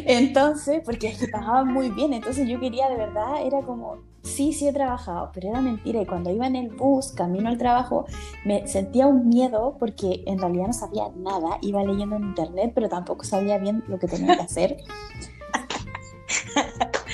Entonces, 0.06 0.82
porque 0.84 1.08
es 1.08 1.20
que 1.20 1.28
pagaban 1.28 1.74
muy 1.74 1.90
bien, 1.90 2.14
entonces 2.14 2.48
yo 2.48 2.60
quería 2.60 2.90
de 2.90 2.98
verdad, 2.98 3.46
era 3.46 3.62
como, 3.62 3.98
sí, 4.24 4.54
sí 4.54 4.68
he 4.68 4.74
trabajado, 4.74 5.32
pero 5.34 5.50
era 5.50 5.62
mentira. 5.62 6.02
Y 6.02 6.06
cuando 6.06 6.32
iba 6.32 6.48
en 6.48 6.56
el 6.56 6.70
bus, 6.70 7.12
camino 7.12 7.50
al 7.50 7.58
trabajo, 7.58 8.06
me 8.46 8.68
sentía 8.68 9.08
un 9.08 9.30
miedo 9.30 9.78
porque 9.80 10.24
en 10.26 10.40
realidad 10.40 10.68
no 10.68 10.74
sabía 10.74 11.10
nada, 11.16 11.58
iba 11.62 11.84
leyendo 11.84 12.16
en 12.16 12.24
internet, 12.24 12.72
pero 12.74 12.90
tampoco 12.90 13.24
sabía 13.24 13.58
bien 13.58 13.84
lo 13.88 14.00
que 14.00 14.08
tenía 14.08 14.36
que 14.36 14.44
hacer. 14.44 14.78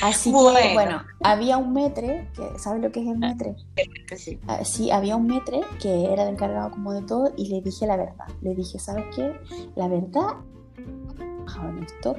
Así 0.01 0.31
que, 0.31 0.73
bueno, 0.73 1.01
había 1.21 1.57
un 1.57 1.73
metre, 1.73 2.29
que 2.33 2.57
¿sabes 2.57 2.81
lo 2.81 2.91
que 2.91 3.01
es 3.01 3.07
el 3.07 3.17
metre? 3.17 3.55
Sí. 4.15 4.39
Ah, 4.47 4.63
sí, 4.63 4.91
había 4.91 5.15
un 5.17 5.27
metre 5.27 5.61
que 5.81 6.05
era 6.11 6.23
el 6.23 6.29
encargado 6.29 6.71
como 6.71 6.93
de 6.93 7.01
todo 7.01 7.33
y 7.35 7.49
le 7.49 7.61
dije 7.61 7.85
la 7.85 7.97
verdad. 7.97 8.25
Le 8.41 8.55
dije, 8.55 8.79
¿sabes 8.79 9.05
qué? 9.13 9.33
La 9.75 9.87
verdad 9.87 10.35
en 11.67 11.83
esto, 11.83 12.15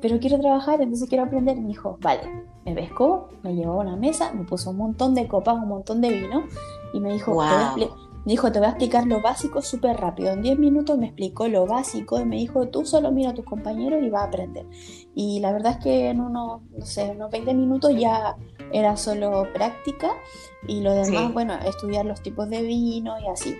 pero 0.00 0.18
quiero 0.18 0.38
trabajar, 0.40 0.80
entonces 0.80 1.08
quiero 1.08 1.24
aprender. 1.24 1.56
Me 1.60 1.68
dijo, 1.68 1.98
vale, 2.00 2.22
me 2.64 2.74
pescó, 2.74 3.28
me 3.42 3.54
llevó 3.54 3.74
a 3.74 3.84
una 3.84 3.96
mesa, 3.96 4.32
me 4.32 4.44
puso 4.44 4.70
un 4.70 4.76
montón 4.76 5.14
de 5.14 5.26
copas, 5.28 5.54
un 5.54 5.68
montón 5.68 6.00
de 6.00 6.10
vino 6.10 6.44
y 6.92 7.00
me 7.00 7.12
dijo, 7.12 7.38
te 7.76 7.88
me 8.24 8.32
dijo, 8.32 8.52
te 8.52 8.60
voy 8.60 8.66
a 8.66 8.70
explicar 8.70 9.06
lo 9.06 9.20
básico 9.20 9.62
súper 9.62 9.96
rápido. 9.96 10.30
En 10.30 10.42
10 10.42 10.58
minutos 10.58 10.96
me 10.96 11.06
explicó 11.06 11.48
lo 11.48 11.66
básico 11.66 12.20
y 12.20 12.24
me 12.24 12.36
dijo, 12.36 12.68
tú 12.68 12.84
solo 12.84 13.10
mira 13.10 13.30
a 13.30 13.34
tus 13.34 13.44
compañeros 13.44 14.00
y 14.02 14.10
vas 14.10 14.22
a 14.22 14.26
aprender. 14.26 14.64
Y 15.14 15.40
la 15.40 15.52
verdad 15.52 15.72
es 15.72 15.84
que 15.84 16.10
en 16.10 16.20
unos, 16.20 16.62
no 16.70 16.86
sé, 16.86 17.10
unos 17.10 17.32
20 17.32 17.52
minutos 17.54 17.92
ya 17.96 18.36
era 18.72 18.96
solo 18.96 19.48
práctica 19.52 20.12
y 20.68 20.80
lo 20.82 20.92
demás, 20.92 21.32
bueno, 21.32 21.54
estudiar 21.66 22.06
los 22.06 22.22
tipos 22.22 22.48
de 22.48 22.62
vino 22.62 23.18
y 23.18 23.26
así. 23.26 23.56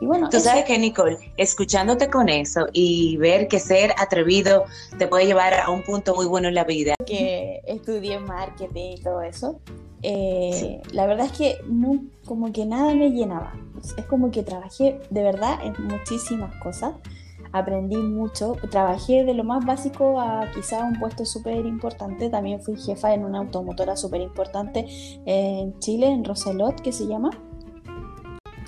Y 0.00 0.06
bueno, 0.06 0.28
tú 0.28 0.40
sabes 0.40 0.64
que 0.64 0.78
Nicole, 0.78 1.18
escuchándote 1.36 2.10
con 2.10 2.28
eso 2.28 2.66
y 2.72 3.16
ver 3.16 3.48
que 3.48 3.58
ser 3.58 3.94
atrevido 3.98 4.64
te 4.98 5.06
puede 5.08 5.26
llevar 5.26 5.54
a 5.54 5.70
un 5.70 5.82
punto 5.82 6.14
muy 6.14 6.26
bueno 6.26 6.48
en 6.48 6.54
la 6.54 6.64
vida. 6.64 6.94
Que 7.06 7.62
estudié 7.66 8.18
marketing 8.18 8.96
y 8.98 9.00
todo 9.00 9.22
eso. 9.22 9.60
Eh, 10.02 10.82
la 10.92 11.06
verdad 11.06 11.26
es 11.26 11.32
que 11.32 11.58
no, 11.66 12.04
como 12.26 12.52
que 12.52 12.66
nada 12.66 12.94
me 12.94 13.10
llenaba. 13.10 13.54
Es 13.96 14.04
como 14.04 14.30
que 14.30 14.42
trabajé 14.42 15.00
de 15.10 15.22
verdad 15.22 15.58
en 15.64 15.74
muchísimas 15.86 16.54
cosas. 16.62 16.94
Aprendí 17.52 17.96
mucho. 17.96 18.56
Trabajé 18.70 19.24
de 19.24 19.32
lo 19.32 19.44
más 19.44 19.64
básico 19.64 20.20
a 20.20 20.50
quizá 20.54 20.84
un 20.84 20.98
puesto 20.98 21.24
súper 21.24 21.64
importante. 21.64 22.28
También 22.28 22.60
fui 22.60 22.76
jefa 22.76 23.14
en 23.14 23.24
una 23.24 23.38
automotora 23.38 23.96
súper 23.96 24.20
importante 24.20 24.86
en 25.24 25.78
Chile, 25.78 26.08
en 26.08 26.24
Roselot, 26.24 26.82
que 26.82 26.92
se 26.92 27.06
llama. 27.06 27.30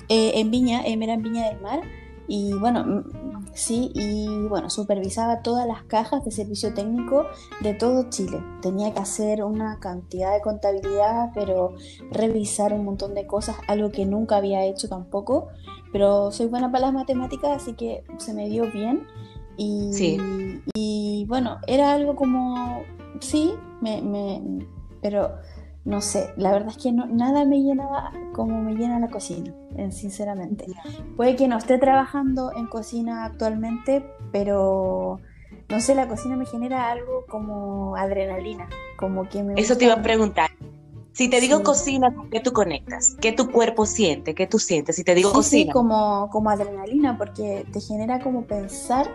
Eh, 0.09 0.39
en 0.39 0.51
Viña, 0.51 0.81
eh, 0.85 0.97
era 0.99 1.13
en 1.13 1.21
Viña 1.21 1.49
del 1.49 1.61
Mar. 1.61 1.81
Y 2.27 2.53
bueno, 2.53 2.85
mm, 2.85 3.47
sí, 3.53 3.91
y 3.95 4.27
bueno, 4.47 4.69
supervisaba 4.69 5.41
todas 5.41 5.67
las 5.67 5.83
cajas 5.83 6.23
de 6.25 6.31
servicio 6.31 6.73
técnico 6.73 7.25
de 7.61 7.73
todo 7.73 8.09
Chile. 8.09 8.43
Tenía 8.61 8.93
que 8.93 8.99
hacer 8.99 9.43
una 9.43 9.79
cantidad 9.79 10.33
de 10.33 10.41
contabilidad, 10.41 11.31
pero 11.33 11.73
revisar 12.11 12.73
un 12.73 12.85
montón 12.85 13.15
de 13.15 13.25
cosas, 13.25 13.55
algo 13.67 13.91
que 13.91 14.05
nunca 14.05 14.37
había 14.37 14.65
hecho 14.65 14.87
tampoco. 14.89 15.47
Pero 15.91 16.31
soy 16.31 16.45
buena 16.45 16.71
para 16.71 16.87
las 16.87 16.93
matemáticas, 16.93 17.63
así 17.63 17.73
que 17.73 18.03
se 18.17 18.33
me 18.33 18.47
dio 18.47 18.71
bien. 18.71 19.07
Y, 19.57 19.91
sí. 19.91 20.17
y 20.75 21.25
bueno, 21.27 21.57
era 21.67 21.93
algo 21.93 22.15
como, 22.15 22.83
sí, 23.19 23.55
me, 23.81 24.01
me, 24.01 24.67
pero 25.01 25.31
no 25.85 26.01
sé, 26.01 26.33
la 26.35 26.51
verdad 26.51 26.69
es 26.69 26.77
que 26.77 26.91
no, 26.91 27.05
nada 27.05 27.45
me 27.45 27.61
llenaba 27.61 28.11
como 28.33 28.61
me 28.61 28.75
llena 28.75 28.99
la 28.99 29.09
cocina, 29.09 29.53
sinceramente. 29.91 30.65
Puede 31.15 31.35
que 31.35 31.47
no 31.47 31.57
esté 31.57 31.77
trabajando 31.77 32.51
en 32.55 32.67
cocina 32.67 33.25
actualmente, 33.25 34.05
pero 34.31 35.19
no 35.69 35.79
sé, 35.79 35.95
la 35.95 36.07
cocina 36.07 36.35
me 36.35 36.45
genera 36.45 36.89
algo 36.89 37.25
como 37.27 37.95
adrenalina, 37.95 38.67
como 38.97 39.27
que 39.29 39.43
me... 39.43 39.59
Eso 39.59 39.77
te 39.77 39.85
iba 39.85 39.95
a 39.95 40.01
preguntar. 40.01 40.51
Si 41.11 41.29
te 41.29 41.41
digo 41.41 41.63
cocina, 41.63 42.13
¿con 42.13 42.29
qué 42.29 42.39
tú 42.39 42.53
conectas? 42.53 43.17
¿Qué 43.19 43.31
tu 43.31 43.51
cuerpo 43.51 43.85
siente? 43.85 44.35
¿Qué 44.35 44.47
tú 44.47 44.57
sientes? 44.59 44.95
Si 44.95 45.03
te 45.03 45.15
digo 45.15 45.33
cocina. 45.33 45.65
Sí, 45.65 45.71
como, 45.71 46.29
como 46.29 46.49
adrenalina, 46.49 47.17
porque 47.17 47.65
te 47.73 47.81
genera 47.81 48.19
como 48.19 48.43
pensar 48.43 49.09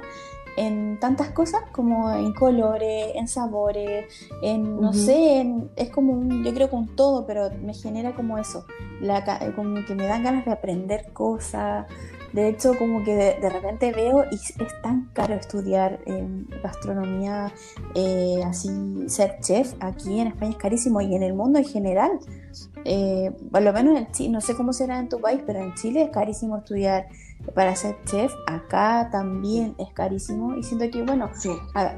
en 0.57 0.99
tantas 1.01 1.31
cosas 1.31 1.63
como 1.73 2.13
en 2.13 2.33
colores, 2.33 3.13
en 3.15 3.29
sabores, 3.29 4.07
en, 4.43 4.81
no 4.81 4.93
sé, 4.93 5.47
es 5.77 5.91
como 5.91 6.13
un, 6.13 6.45
yo 6.45 6.55
creo 6.55 6.71
que 6.71 6.77
un 6.77 6.95
todo, 6.95 7.27
pero 7.27 7.51
me 7.63 7.75
genera 7.75 8.15
como 8.15 8.39
eso, 8.39 8.65
la, 9.01 9.25
como 9.57 9.85
que 9.85 9.95
me 9.95 10.07
dan 10.07 10.23
ganas 10.23 10.45
de 10.45 10.53
aprender 10.53 11.13
cosas. 11.13 11.87
De 12.33 12.49
hecho, 12.49 12.77
como 12.77 13.05
que 13.05 13.15
de, 13.15 13.49
repente 13.49 13.93
veo 13.93 14.25
y 14.29 14.35
es 14.35 14.83
tan 14.83 15.09
caro 15.13 15.35
estudiar 15.35 16.01
gastronomía, 16.65 17.53
eh, 17.95 18.43
así 18.45 18.71
ser 19.07 19.39
chef 19.41 19.75
aquí 19.79 20.19
en 20.19 20.29
España 20.29 20.51
es 20.51 20.57
carísimo 20.57 21.01
y 21.01 21.15
en 21.15 21.23
el 21.23 21.35
mundo 21.35 21.61
en 21.61 21.65
general. 21.65 22.11
Eh, 22.85 23.31
por 23.53 23.63
lo 23.63 23.73
menos 23.73 23.97
en 23.97 24.11
Chile, 24.11 24.31
no 24.31 24.41
sé 24.41 24.57
cómo 24.57 24.73
será 24.73 24.99
en 24.99 25.09
tu 25.09 25.21
país, 25.21 25.43
pero 25.47 25.61
en 25.61 25.75
Chile 25.75 26.03
es 26.03 26.11
carísimo 26.11 26.59
estudiar 26.59 27.07
para 27.55 27.77
ser 27.77 27.97
chef, 28.07 28.33
acá 28.47 29.09
también 29.13 29.75
es 29.79 29.93
carísimo 29.93 30.57
y 30.57 30.63
siento 30.63 30.91
que, 30.91 31.03
bueno, 31.03 31.31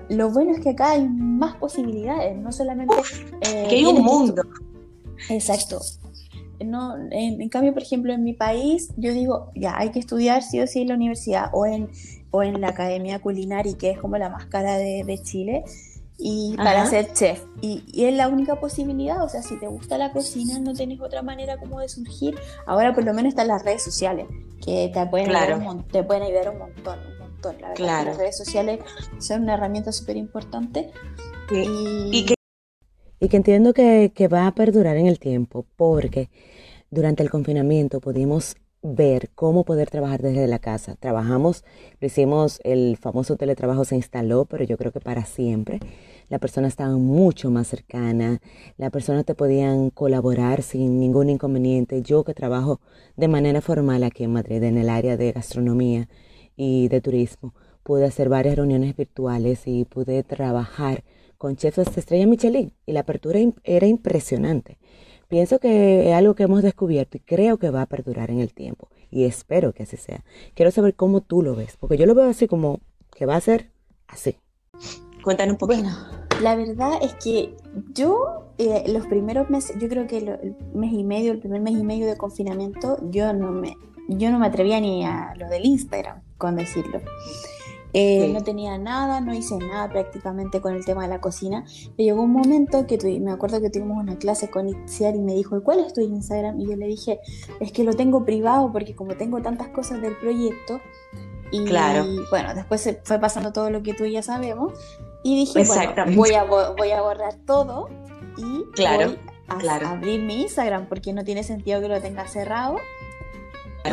lo 0.08 0.30
bueno 0.30 0.52
es 0.52 0.60
que 0.60 0.70
acá 0.70 0.90
hay 0.92 1.08
más 1.08 1.56
posibilidades, 1.56 2.36
no 2.36 2.52
solamente... 2.52 2.94
Eh, 3.42 3.66
que 3.68 3.76
hay 3.76 3.84
un 3.84 4.02
mundo. 4.02 4.42
Exacto. 5.28 5.80
No, 6.64 6.94
en, 7.10 7.48
cambio, 7.48 7.74
por 7.74 7.82
ejemplo, 7.82 8.12
en 8.12 8.24
mi 8.24 8.32
país, 8.32 8.90
yo 8.96 9.12
digo, 9.12 9.50
ya, 9.54 9.76
hay 9.76 9.90
que 9.90 9.98
estudiar 9.98 10.42
sí 10.42 10.60
o 10.60 10.66
sí 10.66 10.82
en 10.82 10.88
la 10.88 10.94
universidad 10.94 11.50
o 11.52 11.66
en, 11.66 11.90
o 12.30 12.42
en 12.42 12.60
la 12.60 12.68
Academia 12.68 13.20
Culinaria, 13.20 13.76
que 13.76 13.90
es 13.90 13.98
como 13.98 14.16
la 14.16 14.30
más 14.30 14.46
cara 14.46 14.76
de, 14.76 15.04
de 15.04 15.18
Chile, 15.22 15.64
y 16.18 16.56
para 16.56 16.86
ser 16.86 17.12
chef. 17.12 17.44
Y, 17.60 17.82
es 18.04 18.14
la 18.14 18.28
única 18.28 18.58
posibilidad, 18.58 19.22
o 19.22 19.28
sea, 19.28 19.42
si 19.42 19.58
te 19.58 19.66
gusta 19.66 19.98
la 19.98 20.12
cocina, 20.12 20.58
no 20.58 20.72
tienes 20.74 21.00
otra 21.00 21.22
manera 21.22 21.58
como 21.58 21.80
de 21.80 21.88
surgir. 21.88 22.36
Ahora 22.66 22.94
por 22.94 23.04
lo 23.04 23.12
menos 23.12 23.30
están 23.30 23.48
las 23.48 23.64
redes 23.64 23.82
sociales, 23.82 24.26
que 24.64 24.90
te 24.92 25.06
pueden, 25.06 25.34
ayudar, 25.34 25.58
un, 25.58 25.86
te 25.88 26.02
pueden 26.02 26.22
ayudar 26.22 26.50
un 26.50 26.58
montón, 26.58 26.98
un 26.98 27.18
montón. 27.18 27.60
La 27.60 27.68
verdad 27.68 28.06
las 28.06 28.16
redes 28.16 28.36
sociales 28.36 28.80
son 29.18 29.42
una 29.42 29.54
herramienta 29.54 29.92
súper 29.92 30.16
importante. 30.16 30.90
Y... 31.50 32.24
que, 32.24 32.34
y 33.20 33.28
que 33.28 33.36
entiendo 33.36 33.72
que, 33.72 34.12
que 34.14 34.28
va 34.28 34.46
a 34.46 34.54
perdurar 34.54 34.96
en 34.96 35.06
el 35.06 35.18
tiempo, 35.18 35.66
porque 35.76 36.30
durante 36.90 37.22
el 37.22 37.30
confinamiento 37.30 38.00
pudimos 38.00 38.56
ver 38.94 39.30
cómo 39.34 39.64
poder 39.64 39.90
trabajar 39.90 40.22
desde 40.22 40.46
la 40.46 40.58
casa. 40.58 40.96
Trabajamos, 40.96 41.64
lo 42.00 42.06
hicimos, 42.06 42.60
el 42.64 42.96
famoso 42.96 43.36
teletrabajo 43.36 43.84
se 43.84 43.96
instaló, 43.96 44.44
pero 44.44 44.64
yo 44.64 44.76
creo 44.76 44.92
que 44.92 45.00
para 45.00 45.24
siempre. 45.24 45.80
La 46.28 46.38
persona 46.38 46.68
estaba 46.68 46.96
mucho 46.96 47.50
más 47.50 47.68
cercana, 47.68 48.40
la 48.76 48.90
persona 48.90 49.24
te 49.24 49.34
podían 49.34 49.90
colaborar 49.90 50.62
sin 50.62 50.98
ningún 51.00 51.30
inconveniente. 51.30 52.02
Yo 52.02 52.24
que 52.24 52.34
trabajo 52.34 52.80
de 53.16 53.28
manera 53.28 53.60
formal 53.60 54.02
aquí 54.04 54.24
en 54.24 54.32
Madrid 54.32 54.62
en 54.62 54.78
el 54.78 54.88
área 54.88 55.16
de 55.16 55.32
gastronomía 55.32 56.08
y 56.56 56.88
de 56.88 57.00
turismo, 57.00 57.54
pude 57.82 58.04
hacer 58.04 58.28
varias 58.28 58.56
reuniones 58.56 58.96
virtuales 58.96 59.62
y 59.66 59.84
pude 59.84 60.22
trabajar 60.22 61.04
con 61.38 61.56
chefs 61.56 61.94
de 61.94 62.00
estrella 62.00 62.26
Michelin 62.26 62.72
y 62.86 62.92
la 62.92 63.00
apertura 63.00 63.38
era 63.62 63.86
impresionante. 63.86 64.78
Pienso 65.28 65.58
que 65.58 66.08
es 66.08 66.14
algo 66.14 66.34
que 66.34 66.44
hemos 66.44 66.62
descubierto 66.62 67.16
y 67.16 67.20
creo 67.20 67.58
que 67.58 67.70
va 67.70 67.82
a 67.82 67.86
perdurar 67.86 68.30
en 68.30 68.40
el 68.40 68.54
tiempo 68.54 68.88
y 69.10 69.24
espero 69.24 69.72
que 69.72 69.84
así 69.84 69.96
sea. 69.96 70.24
Quiero 70.54 70.70
saber 70.70 70.94
cómo 70.94 71.20
tú 71.20 71.42
lo 71.42 71.54
ves, 71.54 71.76
porque 71.78 71.96
yo 71.96 72.06
lo 72.06 72.14
veo 72.14 72.28
así 72.28 72.46
como 72.46 72.80
que 73.10 73.26
va 73.26 73.36
a 73.36 73.40
ser 73.40 73.70
así. 74.08 74.36
Cuéntanos 75.22 75.54
un 75.54 75.58
poco. 75.58 75.72
Bueno, 75.72 75.90
la 76.40 76.54
verdad 76.54 76.98
es 77.02 77.14
que 77.14 77.56
yo 77.92 78.52
eh, 78.58 78.84
los 78.88 79.06
primeros 79.06 79.50
meses, 79.50 79.76
yo 79.80 79.88
creo 79.88 80.06
que 80.06 80.18
el 80.18 80.56
mes 80.74 80.92
y 80.92 81.02
medio, 81.02 81.32
el 81.32 81.38
primer 81.38 81.60
mes 81.60 81.74
y 81.74 81.82
medio 81.82 82.06
de 82.06 82.16
confinamiento, 82.16 82.98
yo 83.10 83.32
no 83.32 83.50
me, 83.50 83.76
yo 84.08 84.30
no 84.30 84.38
me 84.38 84.46
atrevía 84.46 84.80
ni 84.80 85.04
a 85.04 85.34
lo 85.36 85.48
del 85.48 85.64
Instagram, 85.64 86.22
con 86.38 86.56
decirlo. 86.56 87.00
Eh, 87.98 88.28
no 88.30 88.42
tenía 88.42 88.76
nada, 88.76 89.22
no 89.22 89.32
hice 89.32 89.56
nada 89.56 89.88
prácticamente 89.88 90.60
con 90.60 90.74
el 90.74 90.84
tema 90.84 91.04
de 91.04 91.08
la 91.08 91.22
cocina. 91.22 91.64
Pero 91.96 92.08
llegó 92.08 92.22
un 92.24 92.32
momento 92.32 92.86
que 92.86 92.98
me 93.20 93.32
acuerdo 93.32 93.62
que 93.62 93.70
tuvimos 93.70 93.96
una 93.96 94.18
clase 94.18 94.50
con 94.50 94.68
Itziar 94.68 95.16
y 95.16 95.20
me 95.20 95.32
dijo, 95.32 95.62
¿cuál 95.62 95.80
es 95.80 95.94
tu 95.94 96.02
Instagram? 96.02 96.60
Y 96.60 96.66
yo 96.66 96.76
le 96.76 96.88
dije, 96.88 97.20
es 97.58 97.72
que 97.72 97.84
lo 97.84 97.94
tengo 97.94 98.26
privado 98.26 98.70
porque 98.70 98.94
como 98.94 99.16
tengo 99.16 99.40
tantas 99.40 99.68
cosas 99.68 100.02
del 100.02 100.14
proyecto. 100.18 100.78
Y 101.50 101.64
claro. 101.64 102.04
bueno, 102.30 102.54
después 102.54 102.82
se 102.82 103.00
fue 103.02 103.18
pasando 103.18 103.52
todo 103.54 103.70
lo 103.70 103.82
que 103.82 103.94
tú 103.94 104.04
y 104.04 104.12
ya 104.12 104.22
sabemos. 104.22 104.74
Y 105.22 105.34
dije, 105.36 105.64
bueno, 105.64 106.04
voy 106.16 106.34
a, 106.34 106.44
voy 106.44 106.90
a 106.90 107.00
borrar 107.00 107.34
todo 107.46 107.88
y 108.36 108.64
claro, 108.72 109.14
voy 109.48 109.68
a 109.68 109.90
abrir 109.90 110.20
mi 110.20 110.42
Instagram 110.42 110.86
porque 110.86 111.14
no 111.14 111.24
tiene 111.24 111.42
sentido 111.44 111.80
que 111.80 111.88
lo 111.88 112.00
tenga 112.02 112.28
cerrado 112.28 112.76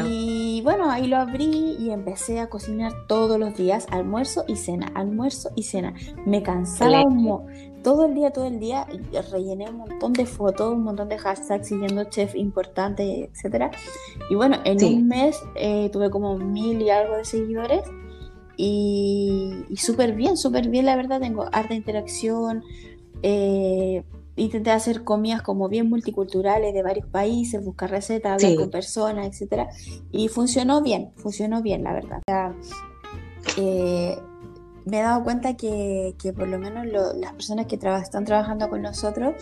y 0.07 0.61
bueno, 0.63 0.89
ahí 0.89 1.07
lo 1.07 1.17
abrí 1.17 1.75
y 1.79 1.91
empecé 1.91 2.39
a 2.39 2.49
cocinar 2.49 2.91
todos 3.07 3.39
los 3.39 3.55
días, 3.55 3.87
almuerzo 3.91 4.43
y 4.47 4.55
cena, 4.55 4.91
almuerzo 4.95 5.51
y 5.55 5.63
cena. 5.63 5.93
Me 6.25 6.43
cansaba 6.43 7.03
un 7.03 7.73
todo 7.83 8.05
el 8.05 8.13
día, 8.13 8.31
todo 8.31 8.45
el 8.45 8.59
día, 8.59 8.87
rellené 9.31 9.69
un 9.69 9.77
montón 9.77 10.13
de 10.13 10.25
fotos, 10.25 10.71
un 10.73 10.83
montón 10.83 11.09
de 11.09 11.17
hashtags 11.17 11.67
siguiendo 11.67 12.05
chef 12.05 12.33
importante, 12.35 13.25
etcétera. 13.25 13.71
Y 14.29 14.35
bueno, 14.35 14.57
en 14.63 14.83
un 14.83 15.07
mes 15.07 15.41
eh, 15.55 15.89
tuve 15.91 16.09
como 16.09 16.37
mil 16.37 16.81
y 16.81 16.89
algo 16.89 17.17
de 17.17 17.25
seguidores 17.25 17.83
y, 18.55 19.65
y 19.69 19.77
súper 19.77 20.13
bien, 20.13 20.37
súper 20.37 20.69
bien, 20.69 20.85
la 20.85 20.95
verdad, 20.95 21.19
tengo 21.19 21.45
harta 21.51 21.73
interacción. 21.73 22.63
Eh, 23.21 24.03
intenté 24.35 24.71
hacer 24.71 25.03
comidas 25.03 25.41
como 25.41 25.69
bien 25.69 25.89
multiculturales 25.89 26.73
de 26.73 26.83
varios 26.83 27.07
países, 27.07 27.63
buscar 27.63 27.91
recetas, 27.91 28.43
hablar 28.43 28.57
con 28.57 28.69
personas, 28.69 29.27
etcétera, 29.27 29.69
y 30.11 30.27
funcionó 30.27 30.81
bien, 30.81 31.11
funcionó 31.15 31.61
bien, 31.61 31.83
la 31.83 31.93
verdad. 31.93 32.21
Eh, 33.57 34.17
me 34.85 34.99
he 34.99 35.01
dado 35.01 35.23
cuenta 35.23 35.55
que, 35.55 36.15
que 36.21 36.33
por 36.33 36.47
lo 36.47 36.59
menos 36.59 36.85
las 36.85 37.33
personas 37.33 37.67
que 37.67 37.75
están 37.75 38.25
trabajando 38.25 38.69
con 38.69 38.81
nosotros 38.81 39.35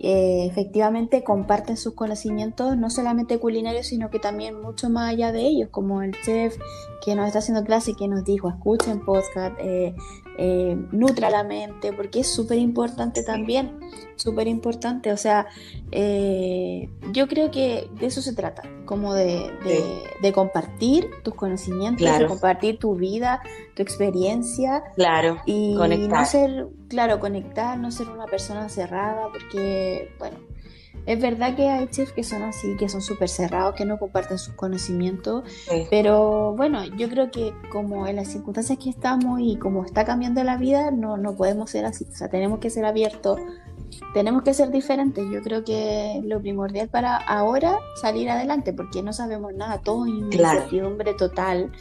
eh, 0.00 0.46
efectivamente 0.46 1.24
comparten 1.24 1.76
sus 1.76 1.94
conocimientos, 1.94 2.76
no 2.76 2.88
solamente 2.88 3.40
culinarios, 3.40 3.86
sino 3.86 4.10
que 4.10 4.20
también 4.20 4.60
mucho 4.60 4.88
más 4.90 5.10
allá 5.10 5.32
de 5.32 5.40
ellos, 5.40 5.70
como 5.70 6.02
el 6.02 6.12
chef 6.22 6.56
que 7.04 7.16
nos 7.16 7.26
está 7.26 7.40
haciendo 7.40 7.64
clase 7.64 7.90
y 7.90 7.94
que 7.94 8.06
nos 8.06 8.24
dijo, 8.24 8.48
escuchen 8.48 9.04
podcast, 9.04 9.58
eh, 9.58 9.96
eh, 10.38 10.76
nutra 10.92 11.30
la 11.30 11.42
mente, 11.42 11.92
porque 11.92 12.20
es 12.20 12.32
súper 12.32 12.58
importante 12.58 13.24
también, 13.24 13.80
súper 14.18 14.48
importante, 14.48 15.12
o 15.12 15.16
sea, 15.16 15.46
eh, 15.90 16.88
yo 17.12 17.28
creo 17.28 17.50
que 17.50 17.88
de 17.98 18.06
eso 18.06 18.20
se 18.20 18.34
trata, 18.34 18.62
como 18.84 19.14
de, 19.14 19.50
compartir 20.34 21.08
tus 21.22 21.34
conocimientos, 21.34 22.18
de 22.18 22.26
compartir 22.26 22.78
tu 22.78 22.94
vida, 22.94 23.40
tu 23.74 23.82
experiencia. 23.82 24.82
Claro, 24.96 25.40
y 25.46 25.74
no 25.74 26.24
ser, 26.24 26.68
claro, 26.88 27.20
conectar, 27.20 27.78
no 27.78 27.90
ser 27.90 28.08
una 28.08 28.26
persona 28.26 28.68
cerrada, 28.68 29.28
porque, 29.32 30.12
bueno, 30.18 30.36
es 31.08 31.18
verdad 31.18 31.56
que 31.56 31.66
hay 31.68 31.86
chefs 31.88 32.12
que 32.12 32.22
son 32.22 32.42
así, 32.42 32.76
que 32.76 32.90
son 32.90 33.00
súper 33.00 33.30
cerrados, 33.30 33.74
que 33.74 33.86
no 33.86 33.98
comparten 33.98 34.38
sus 34.38 34.52
conocimientos, 34.52 35.42
pero 35.88 36.54
bueno, 36.54 36.84
yo 36.84 37.08
creo 37.08 37.30
que 37.30 37.54
como 37.72 38.06
en 38.06 38.16
las 38.16 38.28
circunstancias 38.28 38.78
que 38.78 38.90
estamos 38.90 39.40
y 39.40 39.56
como 39.56 39.86
está 39.86 40.04
cambiando 40.04 40.44
la 40.44 40.58
vida, 40.58 40.90
no, 40.90 41.16
no 41.16 41.34
podemos 41.34 41.70
ser 41.70 41.86
así, 41.86 42.04
o 42.04 42.14
sea, 42.14 42.28
tenemos 42.28 42.58
que 42.58 42.68
ser 42.68 42.84
abiertos, 42.84 43.40
tenemos 44.14 44.42
que 44.42 44.54
ser 44.54 44.70
diferentes. 44.70 45.24
Yo 45.30 45.42
creo 45.42 45.64
que 45.64 46.20
lo 46.24 46.40
primordial 46.40 46.88
para 46.88 47.16
ahora 47.16 47.78
salir 48.00 48.30
adelante, 48.30 48.72
porque 48.72 49.02
no 49.02 49.12
sabemos 49.12 49.54
nada, 49.54 49.78
todo 49.78 50.06
es 50.06 50.12
incertidumbre 50.12 51.14
total. 51.14 51.72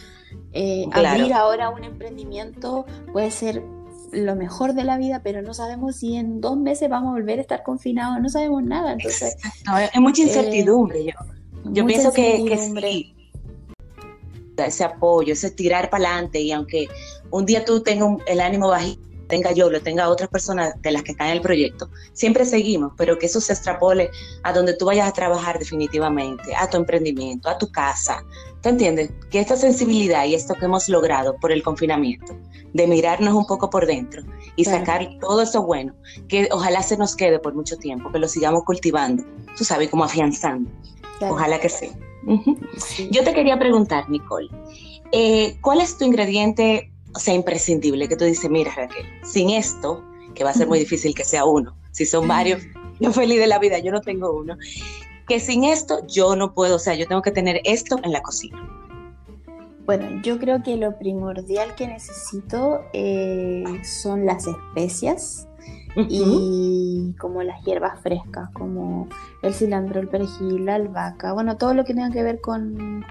Eh, 0.54 0.86
abrir 0.92 1.34
ahora 1.34 1.70
un 1.70 1.84
emprendimiento 1.84 2.86
puede 3.14 3.32
ser 3.32 3.64
lo 4.12 4.36
mejor 4.36 4.74
de 4.74 4.84
la 4.84 4.98
vida, 4.98 5.22
pero 5.24 5.42
no 5.42 5.54
sabemos 5.54 5.98
si 5.98 6.16
en 6.16 6.42
dos 6.42 6.58
meses 6.58 6.90
vamos 6.90 7.10
a 7.10 7.14
volver 7.14 7.40
a 7.40 7.42
estar 7.42 7.64
confinados, 7.64 8.22
no 8.22 8.30
sabemos 8.30 8.64
nada. 8.64 8.94
Entonces, 8.94 9.36
es 9.94 10.00
mucha 10.00 10.22
eh, 10.22 10.26
incertidumbre. 10.26 11.06
yo 11.06 11.14
yo 11.72 11.86
pienso 11.86 12.12
que, 12.14 12.46
que 12.46 13.14
ese 14.66 14.84
apoyo, 14.84 15.34
ese 15.34 15.52
tirar 15.52 15.90
para 15.90 16.10
adelante, 16.10 16.40
y 16.40 16.52
aunque 16.52 16.88
un 17.30 17.46
día 17.46 17.66
tú 17.66 17.82
tengas 17.82 18.20
el 18.28 18.40
ánimo 18.40 18.70
bajito, 18.70 19.07
tenga 19.28 19.52
yo, 19.52 19.70
lo 19.70 19.82
tenga 19.82 20.10
otras 20.10 20.30
personas 20.30 20.74
de 20.82 20.92
las 20.92 21.04
que 21.04 21.12
están 21.12 21.28
en 21.28 21.34
el 21.34 21.42
proyecto, 21.42 21.90
siempre 22.14 22.46
seguimos, 22.46 22.94
pero 22.98 23.18
que 23.18 23.28
eso 23.28 23.42
se 23.42 23.54
extrapole 23.54 24.10
a 24.44 24.54
donde 24.54 24.74
tú 24.74 24.86
vayas 24.86 25.08
a 25.08 25.14
trabajar 25.14 25.60
definitivamente, 25.60 26.56
a 26.56 26.70
tu 26.70 26.78
emprendimiento, 26.78 27.50
a 27.50 27.58
tu 27.58 27.72
casa. 27.72 28.24
¿Te 28.62 28.70
entiendes? 28.70 29.12
Que 29.30 29.40
esta 29.40 29.56
sensibilidad 29.56 30.26
y 30.26 30.36
esto 30.36 30.56
que 30.56 30.66
hemos 30.66 30.90
logrado 30.90 31.36
por 31.38 31.52
el 31.52 31.64
confinamiento, 31.64 32.36
de 32.74 32.88
mirarnos 32.88 33.34
un 33.34 33.46
poco 33.46 33.70
por 33.70 33.86
dentro 33.86 34.24
y 34.56 34.66
sacar 34.66 35.08
todo 35.20 35.42
eso 35.42 35.62
bueno, 35.64 35.94
que 36.28 36.50
ojalá 36.52 36.82
se 36.82 36.98
nos 36.98 37.16
quede 37.16 37.40
por 37.40 37.54
mucho 37.54 37.78
tiempo, 37.78 38.12
que 38.12 38.20
lo 38.20 38.28
sigamos 38.28 38.64
cultivando, 38.64 39.24
tú 39.58 39.64
sabes, 39.64 39.90
como 39.90 40.04
afianzando. 40.04 40.70
Ojalá 41.22 41.60
que 41.60 41.70
sí. 41.70 41.92
Yo 43.10 43.24
te 43.24 43.34
quería 43.34 43.58
preguntar, 43.58 44.10
Nicole, 44.10 44.50
eh, 45.12 45.58
¿cuál 45.62 45.82
es 45.82 45.98
tu 45.98 46.04
ingrediente 46.04 46.92
o 47.18 47.20
sea, 47.20 47.34
imprescindible, 47.34 48.08
que 48.08 48.16
tú 48.16 48.26
dices, 48.26 48.48
mira 48.48 48.72
Raquel, 48.76 49.08
sin 49.24 49.50
esto, 49.50 50.04
que 50.36 50.44
va 50.44 50.52
a 50.52 50.54
ser 50.54 50.68
muy 50.68 50.78
difícil 50.78 51.16
que 51.16 51.24
sea 51.24 51.46
uno, 51.46 51.76
si 51.90 52.06
son 52.06 52.28
varios, 52.28 52.62
yo 53.00 53.12
feliz 53.12 53.40
de 53.40 53.48
la 53.48 53.58
vida, 53.58 53.80
yo 53.80 53.92
no 53.92 54.02
tengo 54.02 54.32
uno, 54.32 54.56
que 55.28 55.40
sin 55.40 55.64
esto 55.64 56.06
yo 56.06 56.36
no 56.36 56.54
puedo, 56.54 56.76
o 56.76 56.80
sea, 56.80 56.94
yo 56.94 57.08
tengo 57.08 57.24
que 57.24 57.32
tener 57.32 57.60
esto 57.64 58.00
en 58.04 58.12
la 58.12 58.22
cocina. 58.22 58.64
Bueno, 59.88 60.22
yo 60.22 60.38
creo 60.38 60.62
que 60.62 60.76
lo 60.76 61.00
primordial 61.00 61.74
que 61.74 61.88
necesito 61.88 62.82
eh, 62.94 63.64
son 63.84 64.28
las 64.28 64.46
especias 64.46 65.47
y 66.10 67.16
como 67.20 67.44
las 67.44 67.64
hierbas 67.64 68.00
frescas, 68.02 68.50
como 68.52 69.08
el 69.42 69.54
cilantro, 69.54 70.00
el 70.00 70.08
perejil, 70.08 70.66
la 70.66 70.76
albahaca, 70.76 71.34
bueno, 71.34 71.58
todo 71.58 71.74
lo 71.74 71.84
que 71.86 71.94
tenga 71.94 72.12
que 72.12 72.24
ver 72.24 72.42
con, 72.42 73.06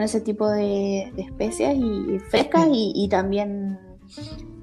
ese 0.00 0.20
tipo 0.20 0.48
de, 0.48 1.12
especias 1.16 1.74
y 1.76 2.18
frescas 2.30 2.66
y, 2.70 3.08
también 3.08 3.78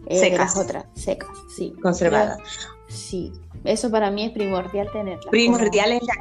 eh, 0.05 0.17
secas. 0.19 0.57
otras, 0.57 0.85
secas, 0.93 1.29
sí. 1.55 1.73
Conservadas. 1.81 2.39
sí, 2.87 3.31
eso 3.63 3.89
para 3.89 4.11
mí 4.11 4.25
es 4.25 4.31
primordial 4.31 4.91
tenerla. 4.91 5.31
Primordial 5.31 5.93
en 5.93 6.05
la 6.05 6.13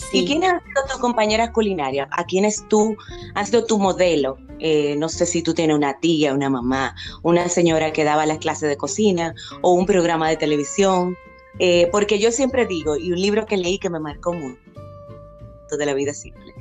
cocina. 0.00 0.22
¿Y 0.22 0.26
quiénes 0.26 0.50
han 0.50 0.60
sido 0.60 0.82
tus 0.88 0.98
compañeras 0.98 1.50
culinarias? 1.50 2.08
¿A 2.12 2.24
quiénes 2.24 2.66
tú 2.68 2.96
has 3.34 3.48
sido 3.48 3.64
tu 3.64 3.78
modelo? 3.78 4.38
Eh, 4.58 4.96
no 4.96 5.08
sé 5.08 5.26
si 5.26 5.42
tú 5.42 5.54
tienes 5.54 5.76
una 5.76 5.98
tía, 6.00 6.34
una 6.34 6.50
mamá, 6.50 6.94
una 7.22 7.48
señora 7.48 7.92
que 7.92 8.04
daba 8.04 8.26
las 8.26 8.38
clases 8.38 8.68
de 8.68 8.76
cocina 8.76 9.34
o 9.62 9.72
un 9.72 9.86
programa 9.86 10.28
de 10.28 10.36
televisión. 10.36 11.16
Eh, 11.58 11.88
porque 11.92 12.18
yo 12.18 12.32
siempre 12.32 12.66
digo, 12.66 12.96
y 12.96 13.12
un 13.12 13.20
libro 13.20 13.46
que 13.46 13.56
leí 13.56 13.78
que 13.78 13.90
me 13.90 14.00
marcó 14.00 14.32
mucho, 14.32 14.58
de 15.76 15.86
la 15.86 15.94
vida 15.94 16.12
simple. 16.12 16.52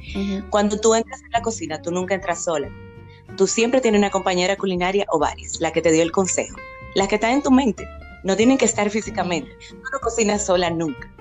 Cuando 0.49 0.79
tú 0.79 0.93
entras 0.93 1.21
en 1.23 1.31
la 1.31 1.41
cocina, 1.41 1.81
tú 1.81 1.91
nunca 1.91 2.13
entras 2.13 2.43
sola. 2.43 2.69
Tú 3.37 3.47
siempre 3.47 3.81
tienes 3.81 3.99
una 3.99 4.11
compañera 4.11 4.55
culinaria 4.55 5.05
o 5.09 5.19
varias, 5.19 5.59
la 5.59 5.71
que 5.71 5.81
te 5.81 5.91
dio 5.91 6.03
el 6.03 6.11
consejo, 6.11 6.57
la 6.95 7.07
que 7.07 7.15
está 7.15 7.31
en 7.31 7.41
tu 7.41 7.51
mente. 7.51 7.87
No 8.23 8.35
tienen 8.35 8.57
que 8.57 8.65
estar 8.65 8.89
físicamente. 8.89 9.49
Tú 9.69 9.77
no 9.91 9.99
cocinas 9.99 10.45
sola 10.45 10.69
nunca. 10.69 11.11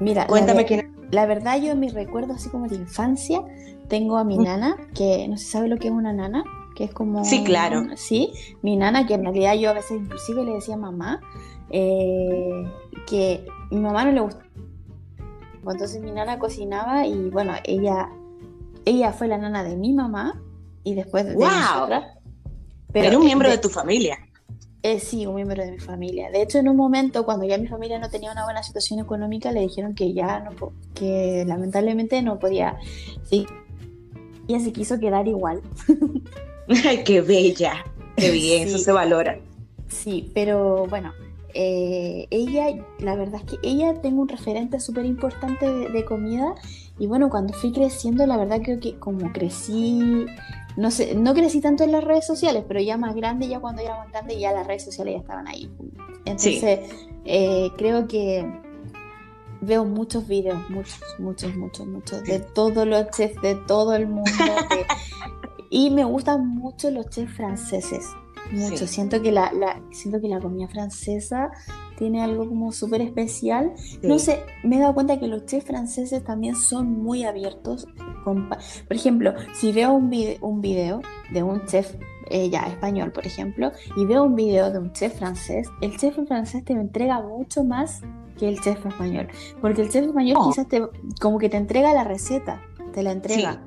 Mira, 0.00 0.26
cuéntame 0.26 0.66
quién 0.66 0.80
es 0.80 0.95
la 1.10 1.26
verdad 1.26 1.60
yo 1.60 1.72
en 1.72 1.80
mis 1.80 1.94
recuerdos 1.94 2.36
así 2.36 2.48
como 2.48 2.68
de 2.68 2.76
infancia 2.76 3.42
tengo 3.88 4.16
a 4.18 4.24
mi 4.24 4.38
mm. 4.38 4.42
nana, 4.42 4.76
que 4.94 5.26
no 5.28 5.36
se 5.36 5.46
sabe 5.46 5.68
lo 5.68 5.76
que 5.76 5.88
es 5.88 5.94
una 5.94 6.12
nana, 6.12 6.44
que 6.74 6.84
es 6.84 6.92
como... 6.92 7.24
Sí, 7.24 7.44
claro. 7.44 7.84
sí, 7.96 8.32
mi 8.62 8.76
nana, 8.76 9.06
que 9.06 9.14
en 9.14 9.24
realidad 9.24 9.54
yo 9.54 9.70
a 9.70 9.74
veces 9.74 10.00
inclusive 10.00 10.44
le 10.44 10.54
decía 10.54 10.76
mamá, 10.76 11.20
eh, 11.70 12.64
que 13.06 13.46
mi 13.70 13.80
mamá 13.80 14.04
no 14.04 14.12
le 14.12 14.20
gustaba. 14.20 14.44
Entonces 15.68 16.00
mi 16.00 16.12
nana 16.12 16.38
cocinaba 16.38 17.06
y 17.06 17.30
bueno, 17.30 17.54
ella, 17.64 18.08
ella 18.84 19.12
fue 19.12 19.26
la 19.26 19.38
nana 19.38 19.64
de 19.64 19.76
mi 19.76 19.92
mamá 19.92 20.40
y 20.84 20.94
después 20.94 21.26
de 21.26 21.34
wow. 21.34 21.88
Pero 22.92 23.08
Era 23.08 23.18
un 23.18 23.24
miembro 23.24 23.50
de 23.50 23.58
tu 23.58 23.68
familia. 23.68 24.16
Eh, 24.86 25.00
sí, 25.00 25.26
un 25.26 25.34
miembro 25.34 25.64
de 25.64 25.72
mi 25.72 25.80
familia. 25.80 26.30
De 26.30 26.40
hecho, 26.40 26.58
en 26.58 26.68
un 26.68 26.76
momento, 26.76 27.24
cuando 27.24 27.44
ya 27.44 27.58
mi 27.58 27.66
familia 27.66 27.98
no 27.98 28.08
tenía 28.08 28.30
una 28.30 28.44
buena 28.44 28.62
situación 28.62 29.00
económica, 29.00 29.50
le 29.50 29.62
dijeron 29.62 29.96
que 29.96 30.12
ya 30.12 30.38
no, 30.38 30.72
que 30.94 31.42
lamentablemente 31.44 32.22
no 32.22 32.38
podía. 32.38 32.78
Sí. 33.24 33.48
Y 34.46 34.54
ella 34.54 34.64
se 34.64 34.72
quiso 34.72 35.00
quedar 35.00 35.26
igual. 35.26 35.60
Ay, 36.84 37.02
qué 37.02 37.20
bella. 37.20 37.84
Qué 38.16 38.30
bien, 38.30 38.68
eso 38.68 38.78
se 38.78 38.92
valora. 38.92 39.40
Sí, 39.88 40.30
pero 40.34 40.86
bueno, 40.86 41.12
eh, 41.52 42.28
ella, 42.30 42.66
la 43.00 43.16
verdad 43.16 43.40
es 43.44 43.58
que 43.58 43.68
ella 43.68 44.00
tengo 44.00 44.22
un 44.22 44.28
referente 44.28 44.78
súper 44.78 45.04
importante 45.04 45.68
de, 45.68 46.04
comida. 46.04 46.54
Y 47.00 47.08
bueno, 47.08 47.28
cuando 47.28 47.54
fui 47.54 47.72
creciendo, 47.72 48.24
la 48.24 48.36
verdad 48.36 48.60
creo 48.62 48.78
que 48.78 48.96
como 49.00 49.32
crecí 49.32 50.26
no 50.76 50.90
sé, 50.90 51.14
no 51.14 51.34
crecí 51.34 51.60
tanto 51.60 51.84
en 51.84 51.92
las 51.92 52.04
redes 52.04 52.26
sociales, 52.26 52.64
pero 52.68 52.80
ya 52.80 52.96
más 52.98 53.14
grande, 53.14 53.48
ya 53.48 53.60
cuando 53.60 53.82
era 53.82 53.96
más 53.96 54.10
grande, 54.10 54.38
ya 54.38 54.52
las 54.52 54.66
redes 54.66 54.84
sociales 54.84 55.14
ya 55.14 55.20
estaban 55.20 55.48
ahí. 55.48 55.70
Entonces, 56.26 56.80
eh, 57.24 57.70
creo 57.76 58.06
que 58.06 58.46
veo 59.62 59.84
muchos 59.84 60.28
videos, 60.28 60.58
muchos, 60.68 61.00
muchos, 61.18 61.56
muchos, 61.56 61.86
muchos, 61.86 62.22
de 62.24 62.40
todos 62.40 62.86
los 62.86 63.10
chefs 63.10 63.40
de 63.40 63.54
todo 63.54 63.94
el 63.94 64.06
mundo. 64.06 64.30
y 65.70 65.90
me 65.90 66.04
gustan 66.04 66.46
mucho 66.46 66.90
los 66.90 67.08
chefs 67.08 67.32
franceses. 67.34 68.06
Mucho. 68.52 68.86
Siento 68.86 69.20
que 69.22 69.32
la, 69.32 69.52
la, 69.52 69.82
siento 69.90 70.20
que 70.20 70.28
la 70.28 70.40
comida 70.40 70.68
francesa 70.68 71.50
tiene 71.96 72.22
algo 72.22 72.48
como 72.48 72.72
súper 72.72 73.00
especial. 73.02 73.72
No 74.02 74.18
sé, 74.18 74.40
me 74.62 74.76
he 74.76 74.80
dado 74.80 74.94
cuenta 74.94 75.18
que 75.18 75.26
los 75.26 75.46
chefs 75.46 75.66
franceses 75.66 76.22
también 76.24 76.54
son 76.54 77.02
muy 77.02 77.24
abiertos. 77.24 77.86
por 78.24 78.56
ejemplo, 78.90 79.34
si 79.54 79.72
veo 79.72 79.92
un, 79.92 80.10
un 80.40 80.60
video 80.60 81.00
de 81.32 81.42
un 81.42 81.64
chef 81.66 81.94
eh, 82.28 82.50
ya 82.50 82.66
español, 82.66 83.12
por 83.12 83.26
ejemplo, 83.26 83.72
y 83.96 84.04
veo 84.04 84.24
un 84.24 84.34
video 84.34 84.70
de 84.70 84.78
un 84.78 84.92
chef 84.92 85.16
francés, 85.16 85.68
el 85.80 85.96
chef 85.96 86.16
francés 86.26 86.64
te 86.64 86.72
entrega 86.72 87.20
mucho 87.20 87.64
más 87.64 88.02
que 88.36 88.48
el 88.48 88.60
chef 88.60 88.84
español. 88.84 89.28
Porque 89.60 89.82
el 89.82 89.90
chef 89.90 90.06
español 90.06 90.36
oh. 90.38 90.50
quizás 90.50 90.68
te, 90.68 90.82
como 91.20 91.38
que 91.38 91.48
te 91.48 91.56
entrega 91.56 91.92
la 91.92 92.04
receta, 92.04 92.62
te 92.92 93.02
la 93.02 93.12
entrega. 93.12 93.62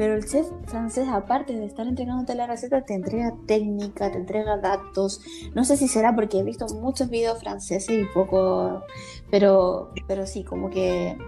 Pero 0.00 0.14
el 0.14 0.24
chef 0.24 0.46
francés, 0.64 1.06
aparte 1.12 1.52
de 1.52 1.66
estar 1.66 1.86
entregándote 1.86 2.34
la 2.34 2.46
receta, 2.46 2.86
te 2.86 2.94
entrega 2.94 3.34
técnica, 3.46 4.10
te 4.10 4.16
entrega 4.16 4.56
datos. 4.56 5.20
No 5.54 5.62
sé 5.62 5.76
si 5.76 5.88
será 5.88 6.14
porque 6.14 6.38
he 6.38 6.42
visto 6.42 6.66
muchos 6.68 7.10
videos 7.10 7.38
franceses 7.38 7.90
y 7.90 8.04
poco, 8.14 8.82
pero, 9.30 9.92
pero 10.08 10.26
sí, 10.26 10.42
como 10.42 10.70
que... 10.70 11.18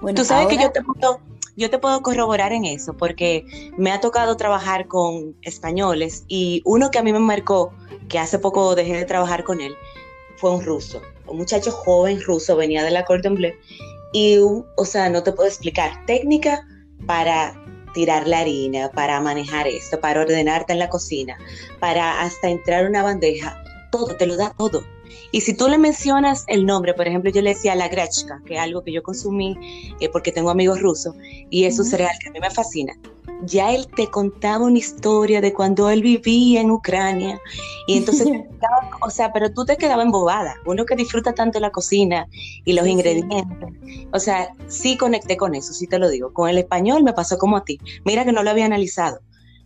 Bueno, 0.00 0.16
Tú 0.16 0.24
sabes 0.24 0.46
que 0.46 0.56
yo 0.56 0.72
te, 0.72 0.82
puedo, 0.82 1.20
yo 1.56 1.68
te 1.68 1.78
puedo 1.78 2.00
corroborar 2.00 2.54
en 2.54 2.64
eso, 2.64 2.94
porque 2.94 3.44
me 3.76 3.92
ha 3.92 4.00
tocado 4.00 4.38
trabajar 4.38 4.88
con 4.88 5.36
españoles 5.42 6.24
y 6.26 6.62
uno 6.64 6.90
que 6.90 6.98
a 6.98 7.02
mí 7.02 7.12
me 7.12 7.18
marcó, 7.18 7.74
que 8.08 8.18
hace 8.18 8.38
poco 8.38 8.74
dejé 8.74 8.96
de 8.96 9.04
trabajar 9.04 9.44
con 9.44 9.60
él, 9.60 9.74
fue 10.38 10.52
un 10.52 10.64
ruso, 10.64 11.02
un 11.26 11.36
muchacho 11.36 11.70
joven 11.70 12.22
ruso, 12.22 12.56
venía 12.56 12.82
de 12.82 12.92
la 12.92 13.04
Cordon 13.04 13.34
Bleu, 13.34 13.52
y, 14.14 14.38
o 14.38 14.84
sea, 14.86 15.10
no 15.10 15.22
te 15.22 15.32
puedo 15.32 15.50
explicar, 15.50 16.06
técnica 16.06 16.66
para 17.06 17.54
tirar 17.96 18.28
la 18.28 18.40
harina, 18.40 18.90
para 18.90 19.18
manejar 19.22 19.66
esto, 19.66 19.98
para 19.98 20.20
ordenarte 20.20 20.74
en 20.74 20.78
la 20.78 20.90
cocina, 20.90 21.38
para 21.80 22.20
hasta 22.20 22.50
entrar 22.50 22.86
una 22.86 23.02
bandeja, 23.02 23.56
todo, 23.90 24.14
te 24.16 24.26
lo 24.26 24.36
da 24.36 24.50
todo. 24.50 24.84
Y 25.32 25.40
si 25.40 25.56
tú 25.56 25.66
le 25.66 25.78
mencionas 25.78 26.44
el 26.46 26.66
nombre, 26.66 26.92
por 26.92 27.08
ejemplo, 27.08 27.30
yo 27.30 27.40
le 27.40 27.54
decía 27.54 27.74
la 27.74 27.88
grechka, 27.88 28.42
que 28.44 28.56
es 28.56 28.60
algo 28.60 28.84
que 28.84 28.92
yo 28.92 29.02
consumí 29.02 29.56
eh, 29.98 30.10
porque 30.10 30.30
tengo 30.30 30.50
amigos 30.50 30.82
rusos, 30.82 31.14
y 31.48 31.64
es 31.64 31.78
un 31.78 31.86
cereal 31.86 32.14
que 32.20 32.28
a 32.28 32.32
mí 32.32 32.38
me 32.38 32.50
fascina 32.50 32.92
ya 33.44 33.72
él 33.72 33.86
te 33.94 34.10
contaba 34.10 34.64
una 34.64 34.78
historia 34.78 35.40
de 35.40 35.52
cuando 35.52 35.90
él 35.90 36.02
vivía 36.02 36.60
en 36.60 36.70
Ucrania. 36.70 37.40
Y 37.86 37.98
entonces, 37.98 38.28
o 39.00 39.10
sea, 39.10 39.32
pero 39.32 39.52
tú 39.52 39.64
te 39.64 39.76
quedabas 39.76 40.06
embobada, 40.06 40.56
uno 40.64 40.84
que 40.84 40.96
disfruta 40.96 41.32
tanto 41.34 41.60
la 41.60 41.70
cocina 41.70 42.26
y 42.64 42.72
los 42.72 42.86
ingredientes, 42.86 43.44
o 44.12 44.18
sea, 44.18 44.48
sí 44.68 44.96
conecté 44.96 45.36
con 45.36 45.54
eso, 45.54 45.72
sí 45.72 45.86
te 45.86 45.98
lo 45.98 46.08
digo, 46.08 46.32
con 46.32 46.48
el 46.48 46.58
español 46.58 47.02
me 47.02 47.12
pasó 47.12 47.38
como 47.38 47.56
a 47.56 47.64
ti, 47.64 47.78
mira 48.04 48.24
que 48.24 48.32
no 48.32 48.42
lo 48.42 48.50
había 48.50 48.66
analizado, 48.66 49.20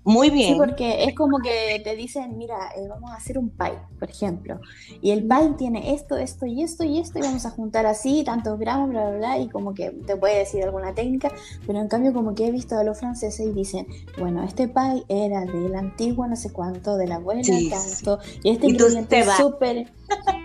muy 0.04 0.30
bien. 0.30 0.54
Sí, 0.54 0.58
porque 0.58 1.04
es 1.04 1.14
como 1.14 1.38
que 1.38 1.80
te 1.84 1.94
dicen, 1.94 2.38
mira, 2.38 2.56
eh, 2.76 2.86
vamos 2.88 3.10
a 3.10 3.16
hacer 3.16 3.38
un 3.38 3.50
pie, 3.50 3.72
por 3.98 4.08
ejemplo. 4.08 4.60
Y 5.02 5.10
el 5.10 5.26
pie 5.26 5.54
tiene 5.58 5.94
esto, 5.94 6.16
esto 6.16 6.46
y 6.46 6.62
esto 6.62 6.84
y 6.84 6.98
esto, 6.98 7.18
y 7.18 7.22
vamos 7.22 7.44
a 7.46 7.50
juntar 7.50 7.86
así, 7.86 8.24
tantos 8.24 8.58
gramos, 8.58 8.90
bla, 8.90 9.10
bla, 9.10 9.18
bla, 9.18 9.38
y 9.38 9.48
como 9.48 9.74
que 9.74 9.90
te 9.90 10.16
puede 10.16 10.38
decir 10.38 10.64
alguna 10.64 10.94
técnica, 10.94 11.30
pero 11.66 11.80
en 11.80 11.88
cambio 11.88 12.12
como 12.12 12.34
que 12.34 12.46
he 12.46 12.50
visto 12.50 12.78
a 12.78 12.84
los 12.84 12.98
franceses 12.98 13.46
y 13.46 13.52
dicen, 13.52 13.86
bueno, 14.18 14.42
este 14.42 14.68
pie 14.68 15.04
era 15.08 15.44
del 15.44 15.74
antiguo 15.74 16.26
no 16.26 16.36
sé 16.36 16.52
cuánto, 16.52 16.96
de 16.96 17.06
la 17.06 17.16
abuela 17.16 17.42
tanto, 17.42 18.18
y 18.42 18.50
este 18.50 18.68
ingrediente 18.68 19.20
es 19.20 19.30
súper 19.36 19.86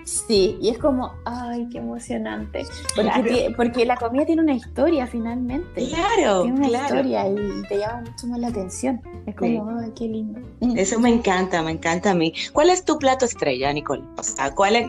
Sí, 0.03 0.57
y 0.61 0.69
es 0.69 0.77
como, 0.77 1.13
ay, 1.25 1.67
qué 1.71 1.79
emocionante. 1.79 2.63
Porque, 2.95 3.53
porque 3.57 3.85
la 3.85 3.97
comida 3.97 4.23
tiene 4.25 4.43
una 4.43 4.53
historia 4.53 5.07
finalmente. 5.07 5.87
Claro. 5.87 6.43
Tiene 6.43 6.67
una 6.67 6.67
historia 6.67 7.27
y 7.27 7.35
te 7.67 7.79
llama 7.79 8.01
mucho 8.01 8.27
más 8.27 8.39
la 8.39 8.47
atención. 8.49 9.01
Es 9.25 9.35
como, 9.35 9.44
ay, 9.45 9.91
qué 9.95 10.07
lindo. 10.07 10.39
Eso 10.75 10.99
me 10.99 11.09
encanta, 11.09 11.61
me 11.61 11.71
encanta 11.71 12.11
a 12.11 12.15
mí. 12.15 12.33
¿Cuál 12.53 12.69
es 12.69 12.85
tu 12.85 12.97
plato 12.97 13.25
estrella, 13.25 13.71
Nicole? 13.73 14.03
O 14.17 14.23
sea, 14.23 14.53
¿cuál 14.53 14.75
es? 14.75 14.87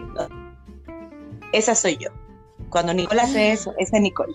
Esa 1.52 1.74
soy 1.74 1.96
yo. 1.96 2.10
Cuando 2.70 2.92
Nicole 2.94 3.20
hace 3.20 3.52
eso, 3.52 3.72
esa 3.78 3.96
es 3.96 4.02
Nicole. 4.02 4.34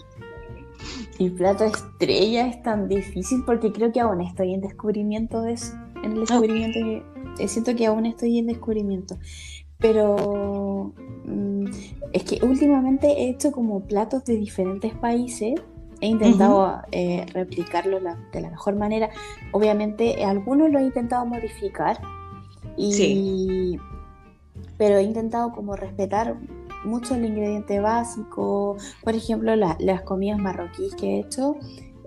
Mi 1.19 1.29
plato 1.29 1.65
estrella 1.65 2.47
es 2.47 2.63
tan 2.63 2.87
difícil 2.87 3.43
porque 3.45 3.71
creo 3.71 3.91
que 3.91 3.99
aún 3.99 4.21
estoy 4.21 4.53
en 4.53 4.61
descubrimiento 4.61 5.41
de 5.41 5.53
eso. 5.53 5.75
En 6.03 6.13
el 6.13 6.21
descubrimiento 6.21 6.79
que. 6.79 7.47
Siento 7.47 7.75
que 7.75 7.85
aún 7.85 8.05
estoy 8.05 8.37
en 8.39 8.47
descubrimiento 8.47 9.17
pero 9.81 10.93
mm, 11.25 11.65
es 12.13 12.23
que 12.23 12.45
últimamente 12.45 13.07
he 13.07 13.29
hecho 13.29 13.51
como 13.51 13.81
platos 13.81 14.23
de 14.23 14.37
diferentes 14.37 14.93
países. 14.93 15.59
He 16.01 16.07
intentado 16.07 16.81
eh, 16.91 17.25
replicarlo 17.31 17.99
de 18.31 18.41
la 18.41 18.49
mejor 18.49 18.75
manera. 18.75 19.11
Obviamente, 19.51 20.25
algunos 20.25 20.71
lo 20.71 20.79
he 20.79 20.83
intentado 20.83 21.25
modificar. 21.25 22.01
Y, 22.75 22.93
sí. 22.93 23.79
Pero 24.77 24.97
he 24.97 25.03
intentado 25.03 25.51
como 25.51 25.75
respetar 25.75 26.37
mucho 26.83 27.13
el 27.13 27.25
ingrediente 27.25 27.79
básico. 27.79 28.77
Por 29.03 29.15
ejemplo, 29.15 29.55
las 29.55 30.01
comidas 30.01 30.39
marroquíes 30.39 30.95
que 30.95 31.17
he 31.17 31.19
hecho. 31.19 31.55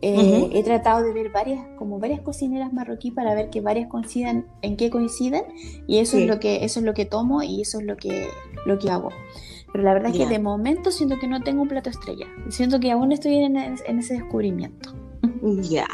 Eh, 0.07 0.51
he 0.53 0.63
tratado 0.63 1.03
de 1.03 1.15
ver 1.15 1.31
varias, 1.31 1.67
como 1.79 1.99
varias 1.99 2.21
cocineras 2.21 2.75
marroquí 2.75 3.11
para 3.11 3.35
ver 3.35 3.49
que 3.49 3.63
varias 3.63 3.89
coincidan, 3.89 4.47
en 4.61 4.77
qué 4.77 4.91
coinciden, 4.91 5.45
y 5.87 5.97
eso 5.97 6.19
es 6.19 6.27
lo 6.27 6.39
que, 6.41 6.63
eso 6.63 6.81
es 6.81 6.85
lo 6.85 6.93
que 6.93 7.07
tomo 7.07 7.43
y 7.43 7.63
eso 7.63 7.79
es 7.79 7.87
lo 7.87 7.97
que, 7.97 8.27
lo 8.67 8.79
que 8.79 8.91
hago. 8.91 9.09
Pero 9.75 9.83
la 9.83 9.95
verdad 9.95 10.13
es 10.13 10.19
que 10.19 10.27
de 10.29 10.39
momento 10.39 10.93
siento 10.93 11.19
que 11.19 11.27
no 11.27 11.43
tengo 11.43 11.63
un 11.63 11.69
plato 11.69 11.91
estrella. 11.91 12.29
Siento 12.49 12.79
que 12.79 12.93
aún 12.93 13.11
estoy 13.11 13.39
en, 13.39 13.57
en 13.57 13.99
ese 13.99 14.15
descubrimiento. 14.15 14.95
Ya. 15.63 15.89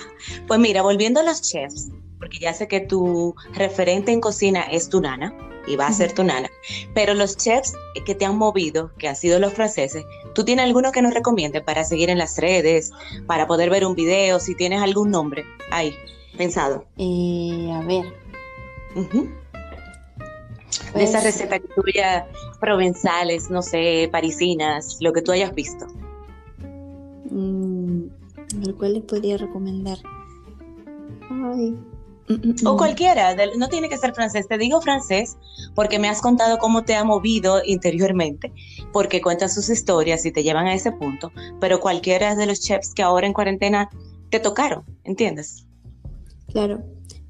Pues 0.46 0.60
mira, 0.60 0.82
volviendo 0.82 1.20
a 1.20 1.22
los 1.22 1.40
chefs, 1.40 1.88
porque 2.18 2.40
ya 2.40 2.52
sé 2.52 2.68
que 2.68 2.80
tu 2.80 3.34
referente 3.54 4.12
en 4.12 4.20
cocina 4.20 4.60
es 4.64 4.90
tu 4.90 5.00
nana 5.00 5.34
y 5.66 5.76
va 5.76 5.86
a 5.86 5.92
ser 5.94 6.12
tu 6.12 6.22
nana, 6.22 6.50
pero 6.92 7.14
los 7.14 7.38
chefs 7.38 7.72
que 8.04 8.14
te 8.14 8.26
han 8.26 8.36
movido, 8.36 8.92
que 8.98 9.08
han 9.08 9.16
sido 9.16 9.38
los 9.38 9.54
franceses, 9.54 10.04
¿tú 10.34 10.44
tienes 10.44 10.66
alguno 10.66 10.92
que 10.92 11.00
nos 11.00 11.14
recomiende 11.14 11.62
para 11.62 11.82
seguir 11.82 12.10
en 12.10 12.18
las 12.18 12.36
redes, 12.36 12.92
para 13.26 13.46
poder 13.46 13.70
ver 13.70 13.86
un 13.86 13.94
video, 13.94 14.40
si 14.40 14.54
tienes 14.54 14.82
algún 14.82 15.10
nombre 15.10 15.46
ahí 15.70 15.94
pensado? 16.36 16.84
Eh, 16.98 17.70
a 17.72 17.80
ver. 17.86 18.04
De 20.94 21.02
esas 21.02 21.22
pues 21.22 21.24
recetas 21.24 21.60
tuyas 21.74 22.24
provenzales, 22.60 23.50
no 23.50 23.62
sé, 23.62 24.08
parisinas, 24.10 24.98
lo 25.00 25.12
que 25.12 25.22
tú 25.22 25.32
hayas 25.32 25.54
visto. 25.54 25.86
Mm, 27.30 28.06
¿Cuál 28.78 28.94
les 28.94 29.02
podría 29.04 29.36
recomendar? 29.36 29.98
Ay, 31.30 31.76
o 32.64 32.76
cualquiera, 32.76 33.34
no 33.56 33.68
tiene 33.68 33.88
que 33.88 33.96
ser 33.96 34.14
francés. 34.14 34.46
Te 34.46 34.58
digo 34.58 34.80
francés 34.80 35.36
porque 35.74 35.98
me 35.98 36.08
has 36.08 36.20
contado 36.20 36.58
cómo 36.58 36.84
te 36.84 36.94
ha 36.94 37.04
movido 37.04 37.60
interiormente, 37.64 38.52
porque 38.92 39.20
cuentas 39.20 39.54
sus 39.54 39.68
historias 39.68 40.24
y 40.26 40.32
te 40.32 40.42
llevan 40.42 40.66
a 40.66 40.74
ese 40.74 40.92
punto, 40.92 41.32
pero 41.60 41.80
cualquiera 41.80 42.36
de 42.36 42.46
los 42.46 42.60
chefs 42.60 42.94
que 42.94 43.02
ahora 43.02 43.26
en 43.26 43.32
cuarentena 43.32 43.90
te 44.30 44.38
tocaron, 44.38 44.84
¿entiendes? 45.04 45.66
Claro. 46.52 46.82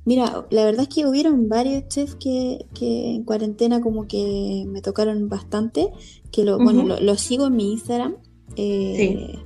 Mira, 0.05 0.47
la 0.51 0.65
verdad 0.65 0.87
es 0.89 0.95
que 0.95 1.07
hubieron 1.07 1.49
varios 1.49 1.87
chefs 1.89 2.15
que, 2.15 2.67
en 2.81 3.25
cuarentena 3.25 3.81
como 3.81 4.09
que 4.09 4.65
me 4.67 4.81
tocaron 4.81 5.29
bastante, 5.29 5.91
que 6.33 6.45
lo, 6.45 6.59
bueno, 6.59 6.99
lo, 7.01 7.15
sigo 7.17 7.49
en 7.49 7.57
mi 7.57 7.73
Instagram. 7.73 8.17
Eh, 8.57 8.95
sí. 8.97 9.39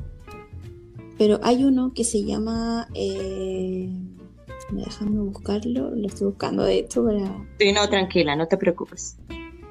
Pero 1.19 1.41
hay 1.43 1.65
uno 1.65 1.93
que 1.95 2.05
se 2.05 2.25
llama... 2.25 2.89
Eh, 2.95 3.91
Déjame 4.71 5.21
buscarlo, 5.21 5.91
lo 5.95 6.07
estoy 6.07 6.29
buscando 6.29 6.65
de 6.65 6.79
hecho 6.79 7.05
para... 7.05 7.47
Sí, 7.59 7.73
no, 7.73 7.89
tranquila, 7.89 8.35
no 8.35 8.49
te 8.49 8.57
preocupes. 8.57 9.17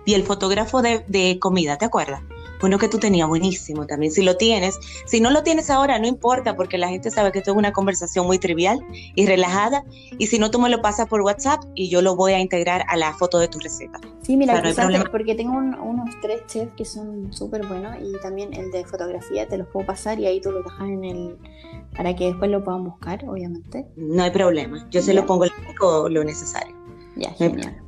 Y 0.06 0.14
el 0.14 0.24
fotógrafo 0.24 0.82
de, 0.82 1.04
de 1.08 1.40
comida, 1.40 1.78
¿te 1.78 1.86
acuerdas? 1.86 2.22
Uno 2.64 2.78
que 2.78 2.88
tú 2.88 2.98
tenías 2.98 3.28
buenísimo 3.28 3.86
también, 3.86 4.12
si 4.12 4.24
lo 4.24 4.38
tienes. 4.38 4.80
Si 5.06 5.20
no 5.20 5.32
lo 5.32 5.44
tienes 5.44 5.70
ahora, 5.70 6.00
no 6.00 6.08
importa, 6.08 6.56
porque 6.56 6.78
la 6.78 6.88
gente 6.88 7.12
sabe 7.12 7.32
que 7.32 7.40
esto 7.40 7.52
es 7.52 7.58
una 7.58 7.74
conversación 7.74 8.26
muy 8.26 8.40
trivial 8.40 8.80
y 9.16 9.26
relajada. 9.26 9.84
Y 10.18 10.28
si 10.28 10.40
no, 10.40 10.50
tú 10.50 10.60
me 10.60 10.70
lo 10.70 10.82
pasas 10.82 11.08
por 11.08 11.22
WhatsApp 11.22 11.62
y 11.76 11.90
yo 11.90 12.02
lo 12.02 12.16
voy 12.16 12.34
a 12.34 12.40
integrar 12.40 12.86
a 12.88 12.96
la 12.96 13.14
foto 13.14 13.38
de 13.40 13.50
tu 13.50 13.60
receta. 13.60 14.00
Sí, 14.22 14.38
mira, 14.38 14.62
porque 15.12 15.36
tengo 15.36 15.58
unos 15.58 16.10
tres 16.22 16.46
chefs 16.48 16.72
que 16.78 16.86
son 16.86 17.34
súper 17.34 17.68
buenos 17.68 17.98
y 18.02 18.14
también 18.22 18.54
el 18.54 18.72
de 18.72 18.86
fotografía 18.86 19.48
te 19.48 19.58
los 19.58 19.68
puedo 19.68 19.86
pasar 19.86 20.20
y 20.20 20.26
ahí 20.26 20.40
tú 20.40 20.52
lo 20.52 20.64
dejas 20.64 20.88
en 20.88 21.04
el, 21.04 21.38
para 21.96 22.16
que 22.16 22.28
después 22.28 22.50
lo 22.50 22.64
puedan 22.64 22.86
buscar, 22.86 23.24
obviamente. 23.28 23.86
No 23.98 24.24
hay 24.24 24.32
problema, 24.32 24.88
yo 24.90 25.02
se 25.02 25.14
lo 25.14 25.26
pongo 25.26 25.46
lo 26.10 26.24
necesario. 26.24 26.76
Ya, 27.16 27.32
genial. 27.32 27.84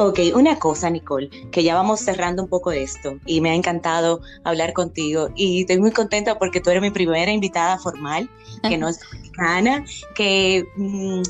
Ok, 0.00 0.20
una 0.32 0.60
cosa, 0.60 0.90
Nicole, 0.90 1.28
que 1.50 1.64
ya 1.64 1.74
vamos 1.74 1.98
cerrando 1.98 2.44
un 2.44 2.48
poco 2.48 2.70
esto 2.70 3.18
y 3.26 3.40
me 3.40 3.50
ha 3.50 3.56
encantado 3.56 4.20
hablar 4.44 4.72
contigo 4.72 5.30
y 5.34 5.62
estoy 5.62 5.80
muy 5.80 5.90
contenta 5.90 6.38
porque 6.38 6.60
tú 6.60 6.70
eres 6.70 6.82
mi 6.82 6.92
primera 6.92 7.32
invitada 7.32 7.78
formal, 7.78 8.30
que 8.62 8.78
no 8.78 8.88
es 8.88 9.00
mexicana, 9.12 9.84
que 10.14 10.68
mm, 10.76 11.22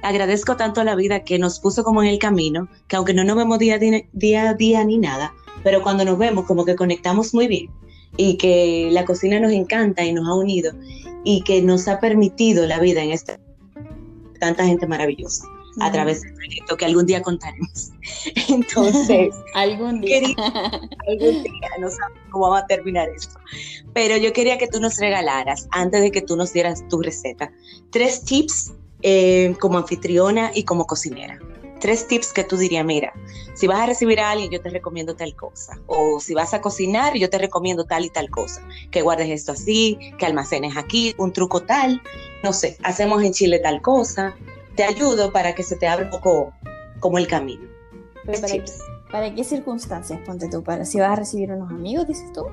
agradezco 0.00 0.56
tanto 0.56 0.80
a 0.80 0.84
la 0.84 0.94
vida 0.94 1.22
que 1.22 1.38
nos 1.38 1.60
puso 1.60 1.84
como 1.84 2.02
en 2.02 2.08
el 2.08 2.18
camino, 2.18 2.66
que 2.86 2.96
aunque 2.96 3.12
no 3.12 3.24
nos 3.24 3.36
vemos 3.36 3.58
día, 3.58 3.78
día 3.78 4.48
a 4.48 4.54
día 4.54 4.82
ni 4.84 4.96
nada, 4.96 5.34
pero 5.62 5.82
cuando 5.82 6.06
nos 6.06 6.16
vemos 6.16 6.46
como 6.46 6.64
que 6.64 6.76
conectamos 6.76 7.34
muy 7.34 7.46
bien 7.46 7.68
y 8.16 8.38
que 8.38 8.88
la 8.90 9.04
cocina 9.04 9.38
nos 9.38 9.52
encanta 9.52 10.02
y 10.02 10.14
nos 10.14 10.26
ha 10.26 10.34
unido 10.34 10.72
y 11.24 11.42
que 11.42 11.60
nos 11.60 11.86
ha 11.88 12.00
permitido 12.00 12.66
la 12.66 12.80
vida 12.80 13.02
en 13.02 13.10
esta 13.10 13.38
tanta 14.40 14.64
gente 14.64 14.86
maravillosa 14.86 15.44
a 15.80 15.92
través 15.92 16.22
del 16.22 16.34
proyecto 16.34 16.76
que 16.76 16.84
algún 16.84 17.06
día 17.06 17.22
contaremos. 17.22 17.90
Entonces, 18.48 19.34
algún 19.54 20.00
día. 20.00 20.18
algún 20.18 21.42
día, 21.42 21.68
no 21.80 21.90
sabemos 21.90 22.22
cómo 22.30 22.50
va 22.50 22.60
a 22.60 22.66
terminar 22.66 23.08
esto. 23.08 23.38
Pero 23.94 24.16
yo 24.16 24.32
quería 24.32 24.58
que 24.58 24.68
tú 24.68 24.80
nos 24.80 24.98
regalaras, 24.98 25.68
antes 25.70 26.00
de 26.00 26.10
que 26.10 26.22
tú 26.22 26.36
nos 26.36 26.52
dieras 26.52 26.86
tu 26.88 27.02
receta, 27.02 27.52
tres 27.90 28.24
tips 28.24 28.72
eh, 29.02 29.54
como 29.60 29.78
anfitriona 29.78 30.50
y 30.54 30.64
como 30.64 30.86
cocinera 30.86 31.38
tres 31.78 32.06
tips 32.06 32.32
que 32.32 32.44
tú 32.44 32.56
dirías, 32.56 32.84
mira, 32.84 33.12
si 33.54 33.66
vas 33.66 33.80
a 33.80 33.86
recibir 33.86 34.20
a 34.20 34.30
alguien, 34.30 34.50
yo 34.50 34.60
te 34.60 34.70
recomiendo 34.70 35.14
tal 35.14 35.34
cosa. 35.34 35.78
O 35.86 36.20
si 36.20 36.34
vas 36.34 36.54
a 36.54 36.60
cocinar, 36.60 37.14
yo 37.14 37.30
te 37.30 37.38
recomiendo 37.38 37.84
tal 37.84 38.04
y 38.04 38.10
tal 38.10 38.30
cosa. 38.30 38.62
Que 38.90 39.02
guardes 39.02 39.30
esto 39.30 39.52
así, 39.52 39.98
que 40.18 40.26
almacenes 40.26 40.76
aquí, 40.76 41.14
un 41.18 41.32
truco 41.32 41.62
tal. 41.62 42.02
No 42.42 42.52
sé, 42.52 42.76
hacemos 42.82 43.22
en 43.22 43.32
Chile 43.32 43.58
tal 43.58 43.80
cosa. 43.82 44.36
Te 44.78 44.84
ayudo 44.84 45.32
para 45.32 45.56
que 45.56 45.64
se 45.64 45.74
te 45.74 45.88
abra 45.88 46.04
un 46.04 46.10
poco 46.12 46.52
como 47.00 47.18
el 47.18 47.26
camino. 47.26 47.68
para, 49.10 49.34
qué, 49.34 49.42
circunstancias, 49.42 50.20
ponte 50.24 50.48
tú? 50.48 50.62
Para, 50.62 50.84
si 50.84 51.00
vas 51.00 51.10
a 51.10 51.16
recibir 51.16 51.50
unos 51.50 51.68
amigos, 51.72 52.06
dices 52.06 52.32
tú. 52.32 52.44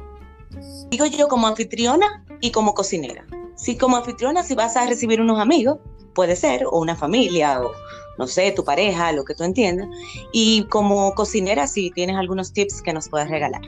Digo 0.90 1.06
yo 1.06 1.28
como 1.28 1.46
anfitriona 1.46 2.26
y 2.42 2.50
como 2.50 2.74
cocinera. 2.74 3.28
Si 3.54 3.78
como 3.78 3.98
anfitriona, 3.98 4.42
si 4.42 4.56
vas 4.56 4.76
a 4.76 4.88
recibir 4.88 5.22
unos 5.22 5.40
amigos, 5.40 5.78
puede 6.16 6.36
ser, 6.36 6.66
o 6.66 6.80
una 6.80 6.96
familia, 6.96 7.62
o 7.62 7.74
no 8.18 8.26
sé, 8.26 8.52
tu 8.54 8.64
pareja, 8.64 9.12
lo 9.12 9.24
que 9.24 9.36
tú 9.36 9.44
entiendas. 9.44 9.88
Y 10.34 10.64
como 10.64 11.14
cocinera, 11.14 11.68
si 11.68 11.92
tienes 11.92 12.16
algunos 12.16 12.54
tips 12.54 12.82
que 12.82 12.92
nos 12.92 13.08
puedes 13.08 13.30
regalar. 13.30 13.62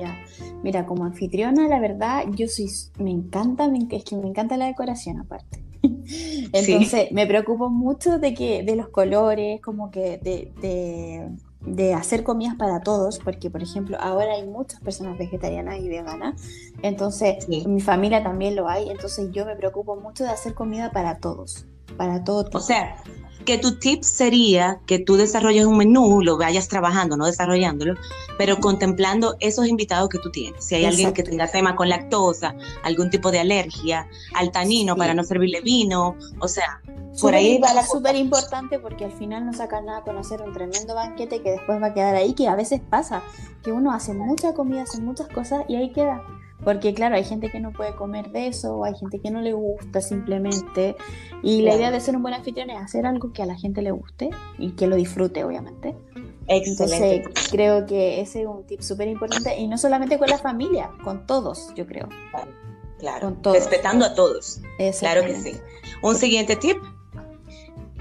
Ya, 0.00 0.18
mira, 0.62 0.86
como 0.86 1.04
anfitriona, 1.04 1.68
la 1.68 1.80
verdad, 1.80 2.24
yo 2.30 2.48
soy, 2.48 2.70
me 2.98 3.10
encanta, 3.10 3.68
me, 3.68 3.86
es 3.90 4.04
que 4.04 4.16
me 4.16 4.26
encanta 4.26 4.56
la 4.56 4.64
decoración 4.64 5.18
aparte. 5.20 5.65
Entonces, 6.52 7.12
me 7.12 7.26
preocupo 7.26 7.68
mucho 7.68 8.18
de 8.18 8.34
que, 8.34 8.62
de 8.62 8.76
los 8.76 8.88
colores, 8.88 9.60
como 9.60 9.90
que 9.90 10.18
de, 10.18 11.30
de, 11.60 11.94
hacer 11.94 12.22
comidas 12.22 12.54
para 12.56 12.80
todos, 12.80 13.18
porque 13.18 13.50
por 13.50 13.62
ejemplo, 13.62 13.96
ahora 14.00 14.34
hay 14.34 14.46
muchas 14.46 14.80
personas 14.80 15.18
vegetarianas 15.18 15.80
y 15.80 15.88
veganas, 15.88 16.40
entonces 16.82 17.48
mi 17.48 17.80
familia 17.80 18.22
también 18.22 18.54
lo 18.54 18.68
hay, 18.68 18.88
entonces 18.88 19.30
yo 19.32 19.44
me 19.44 19.56
preocupo 19.56 19.96
mucho 19.96 20.24
de 20.24 20.30
hacer 20.30 20.54
comida 20.54 20.92
para 20.92 21.18
todos 21.18 21.66
para 21.96 22.24
todo 22.24 22.48
O 22.52 22.60
sea, 22.60 22.96
que 23.46 23.56
tu 23.56 23.78
tip 23.78 24.02
sería 24.02 24.80
que 24.84 24.98
tú 24.98 25.16
desarrolles 25.16 25.64
un 25.64 25.78
menú, 25.78 26.20
lo 26.20 26.36
vayas 26.36 26.68
trabajando, 26.68 27.16
no 27.16 27.24
desarrollándolo, 27.24 27.94
pero 28.36 28.58
contemplando 28.58 29.36
esos 29.40 29.66
invitados 29.66 30.10
que 30.10 30.18
tú 30.18 30.30
tienes. 30.30 30.62
Si 30.62 30.74
hay 30.74 30.84
alguien 30.84 31.14
que 31.14 31.22
tenga 31.22 31.46
tema 31.46 31.74
con 31.74 31.88
lactosa, 31.88 32.54
algún 32.82 33.08
tipo 33.08 33.30
de 33.30 33.38
alergia, 33.38 34.08
al 34.34 34.52
tanino 34.52 34.96
para 34.96 35.14
no 35.14 35.24
servirle 35.24 35.62
vino, 35.62 36.16
o 36.40 36.48
sea, 36.48 36.82
por 37.20 37.34
ahí 37.34 37.58
va 37.58 37.72
la 37.72 37.82
súper 37.82 38.16
importante 38.16 38.78
porque 38.78 39.06
al 39.06 39.12
final 39.12 39.46
no 39.46 39.54
saca 39.54 39.80
nada 39.80 40.02
con 40.02 40.18
hacer 40.18 40.42
un 40.42 40.52
tremendo 40.52 40.94
banquete 40.94 41.40
que 41.40 41.52
después 41.52 41.80
va 41.80 41.86
a 41.86 41.94
quedar 41.94 42.14
ahí, 42.14 42.34
que 42.34 42.48
a 42.48 42.54
veces 42.54 42.80
pasa, 42.90 43.22
que 43.62 43.72
uno 43.72 43.92
hace 43.92 44.12
mucha 44.12 44.52
comida, 44.52 44.82
hace 44.82 45.00
muchas 45.00 45.28
cosas 45.28 45.64
y 45.68 45.76
ahí 45.76 45.92
queda. 45.92 46.22
Porque 46.64 46.94
claro, 46.94 47.14
hay 47.14 47.24
gente 47.24 47.50
que 47.50 47.60
no 47.60 47.72
puede 47.72 47.94
comer 47.94 48.30
de 48.30 48.48
eso, 48.48 48.82
hay 48.82 48.94
gente 48.96 49.20
que 49.20 49.30
no 49.30 49.40
le 49.40 49.52
gusta 49.52 50.00
simplemente. 50.00 50.96
Y 51.42 51.62
la 51.62 51.76
idea 51.76 51.90
de 51.90 52.00
ser 52.00 52.16
un 52.16 52.22
buen 52.22 52.34
anfitrión 52.34 52.70
es 52.70 52.78
hacer 52.78 53.06
algo 53.06 53.32
que 53.32 53.42
a 53.42 53.46
la 53.46 53.56
gente 53.56 53.82
le 53.82 53.90
guste 53.92 54.30
y 54.58 54.72
que 54.72 54.86
lo 54.86 54.96
disfrute, 54.96 55.44
obviamente. 55.44 55.94
Excelente. 56.48 57.16
Entonces, 57.16 57.48
creo 57.50 57.86
que 57.86 58.20
ese 58.20 58.42
es 58.42 58.46
un 58.46 58.64
tip 58.64 58.80
súper 58.80 59.08
importante. 59.08 59.56
Y 59.58 59.68
no 59.68 59.78
solamente 59.78 60.18
con 60.18 60.28
la 60.28 60.38
familia, 60.38 60.90
con 61.04 61.26
todos, 61.26 61.72
yo 61.76 61.86
creo. 61.86 62.08
Claro, 62.98 63.36
respetando 63.44 64.06
a 64.06 64.14
todos. 64.14 64.60
Claro 64.98 65.22
que 65.24 65.36
sí. 65.36 65.52
Un 66.02 66.16
siguiente 66.16 66.56
tip 66.56 66.78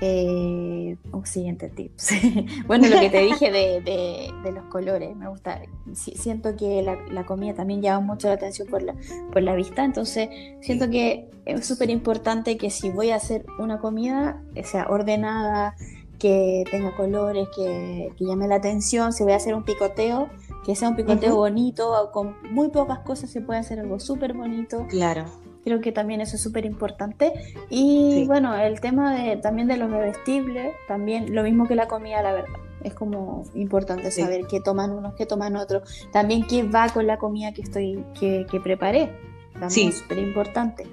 eh, 0.02 0.98
un 1.12 1.26
siguiente 1.26 1.70
tips. 1.70 2.12
bueno, 2.68 2.88
lo 2.88 3.00
que 3.00 3.10
te 3.10 3.22
dije 3.22 3.52
de, 3.52 4.32
los 4.54 4.66
colores, 4.66 5.16
me 5.16 5.28
gusta. 5.30 5.62
siento 5.94 6.56
que 6.56 6.82
la, 6.82 7.26
comida 7.26 7.54
también 7.54 7.82
llama 7.82 8.06
mucho 8.06 8.28
la 8.28 8.36
atención 8.36 8.68
por 8.68 8.84
la, 8.84 8.96
por 9.32 9.42
la 9.42 9.56
vista, 9.56 9.84
entonces 9.84 10.30
siento 10.62 10.90
que 10.90 11.30
es 11.46 11.66
súper 11.66 11.90
importante 11.90 12.58
que 12.58 12.70
si 12.70 12.90
voy 12.90 13.12
a 13.12 13.16
hacer 13.16 13.46
una 13.60 13.80
comida, 13.80 14.42
sea 14.64 14.88
ordenada, 14.90 15.76
que 16.20 16.64
tenga 16.72 16.96
colores, 16.96 17.48
que, 17.56 18.12
llame 18.20 18.48
la 18.48 18.56
atención. 18.56 19.14
Si 19.14 19.24
voy 19.24 19.34
a 19.34 19.38
hacer 19.38 19.56
un 19.56 19.64
picoteo, 19.64 20.30
que 20.66 20.76
sea 20.76 20.90
un 20.90 20.96
picoteo 20.96 21.36
bonito, 21.36 22.10
con 22.12 22.36
muy 22.52 22.70
pocas 22.70 23.00
cosas 23.00 23.30
se 23.30 23.42
puede 23.42 23.60
hacer 23.60 23.80
algo 23.80 24.00
súper 24.00 24.34
bonito. 24.34 24.86
Claro. 24.90 25.26
Creo 25.66 25.82
que 25.82 25.92
también 25.92 26.22
eso 26.22 26.36
es 26.36 26.44
súper 26.44 26.64
importante. 26.64 27.34
Y 27.72 28.24
bueno, 28.28 28.56
el 28.56 28.80
tema 28.80 29.16
de, 29.16 29.36
también 29.38 29.68
de 29.68 29.78
los 29.78 29.90
bebestibles, 29.90 30.74
también 30.88 31.34
lo 31.34 31.42
mismo 31.42 31.68
que 31.68 31.74
la 31.74 31.88
comida, 31.88 32.22
la 32.22 32.34
verdad. 32.34 32.60
Es 32.84 32.94
como 32.94 33.44
importante 33.56 34.12
saber 34.12 34.46
qué 34.48 34.62
toman 34.62 34.92
unos, 34.92 35.16
qué 35.16 35.26
toman 35.26 35.56
otros. 35.56 36.08
También 36.14 36.46
qué 36.46 36.62
va 36.62 36.88
con 36.90 37.08
la 37.08 37.18
comida 37.18 37.52
que 37.52 37.64
estoy, 37.64 38.06
que, 38.18 38.46
que 38.50 38.60
preparé. 38.60 39.12
También 39.60 39.90
es 39.90 39.98
súper 39.98 40.20
importante. 40.20 40.86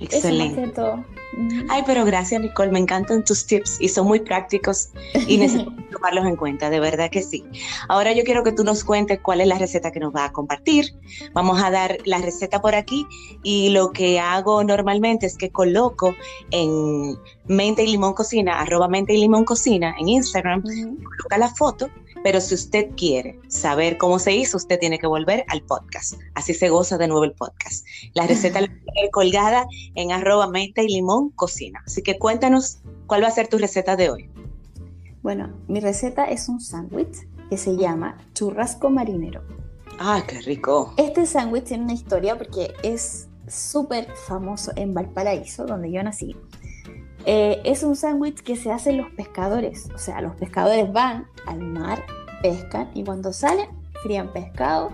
Excelente. 0.00 0.72
Ay, 1.68 1.82
pero 1.86 2.04
gracias 2.04 2.40
Nicole, 2.40 2.72
me 2.72 2.78
encantan 2.78 3.24
tus 3.24 3.46
tips 3.46 3.80
y 3.80 3.88
son 3.88 4.06
muy 4.06 4.20
prácticos 4.20 4.90
y 5.26 5.36
necesito 5.38 5.72
tomarlos 5.92 6.24
en 6.26 6.36
cuenta, 6.36 6.70
de 6.70 6.80
verdad 6.80 7.10
que 7.10 7.22
sí. 7.22 7.44
Ahora 7.88 8.12
yo 8.12 8.24
quiero 8.24 8.42
que 8.42 8.52
tú 8.52 8.64
nos 8.64 8.82
cuentes 8.82 9.20
cuál 9.20 9.40
es 9.40 9.46
la 9.46 9.58
receta 9.58 9.92
que 9.92 10.00
nos 10.00 10.14
va 10.14 10.24
a 10.24 10.32
compartir. 10.32 10.94
Vamos 11.34 11.62
a 11.62 11.70
dar 11.70 11.98
la 12.04 12.18
receta 12.18 12.60
por 12.60 12.74
aquí 12.74 13.06
y 13.42 13.70
lo 13.70 13.92
que 13.92 14.18
hago 14.18 14.64
normalmente 14.64 15.26
es 15.26 15.36
que 15.36 15.50
coloco 15.50 16.14
en 16.50 17.16
Mente 17.46 17.84
y 17.84 17.88
Limón 17.88 18.14
Cocina, 18.14 18.60
arroba 18.60 18.88
Mente 18.88 19.14
y 19.14 19.18
Limón 19.18 19.44
Cocina 19.44 19.94
en 19.98 20.08
Instagram, 20.08 20.62
coloca 20.62 21.38
la 21.38 21.48
foto 21.48 21.88
pero 22.22 22.40
si 22.40 22.54
usted 22.54 22.90
quiere 22.96 23.38
saber 23.48 23.98
cómo 23.98 24.18
se 24.18 24.34
hizo, 24.34 24.56
usted 24.56 24.78
tiene 24.78 24.98
que 24.98 25.06
volver 25.06 25.44
al 25.48 25.62
podcast. 25.62 26.14
Así 26.34 26.54
se 26.54 26.68
goza 26.68 26.98
de 26.98 27.08
nuevo 27.08 27.24
el 27.24 27.32
podcast. 27.32 27.86
La 28.14 28.26
receta 28.26 28.60
la 28.60 28.66
tener 28.66 29.10
colgada 29.12 29.66
en 29.94 30.12
arroba 30.12 30.48
menta 30.48 30.82
y 30.82 30.88
limón 30.88 31.30
cocina. 31.30 31.82
Así 31.86 32.02
que 32.02 32.18
cuéntanos 32.18 32.78
cuál 33.06 33.22
va 33.22 33.28
a 33.28 33.32
ser 33.32 33.48
tu 33.48 33.58
receta 33.58 33.96
de 33.96 34.10
hoy. 34.10 34.30
Bueno, 35.22 35.52
mi 35.66 35.80
receta 35.80 36.24
es 36.24 36.48
un 36.48 36.60
sándwich 36.60 37.28
que 37.50 37.56
se 37.56 37.76
llama 37.76 38.18
churrasco 38.34 38.90
marinero. 38.90 39.42
Ah, 39.98 40.22
qué 40.26 40.40
rico. 40.40 40.94
Este 40.96 41.26
sándwich 41.26 41.64
tiene 41.64 41.84
una 41.84 41.94
historia 41.94 42.36
porque 42.38 42.72
es 42.82 43.28
súper 43.48 44.08
famoso 44.26 44.72
en 44.76 44.94
Valparaíso, 44.94 45.66
donde 45.66 45.90
yo 45.90 46.02
nací. 46.02 46.36
Eh, 47.24 47.60
es 47.64 47.82
un 47.82 47.96
sándwich 47.96 48.42
que 48.42 48.56
se 48.56 48.70
hacen 48.70 48.96
los 48.96 49.10
pescadores. 49.10 49.88
O 49.94 49.98
sea, 49.98 50.20
los 50.20 50.34
pescadores 50.36 50.92
van 50.92 51.26
al 51.46 51.60
mar, 51.60 52.04
pescan 52.42 52.90
y 52.94 53.04
cuando 53.04 53.32
salen, 53.32 53.68
frían 54.02 54.32
pescado 54.32 54.90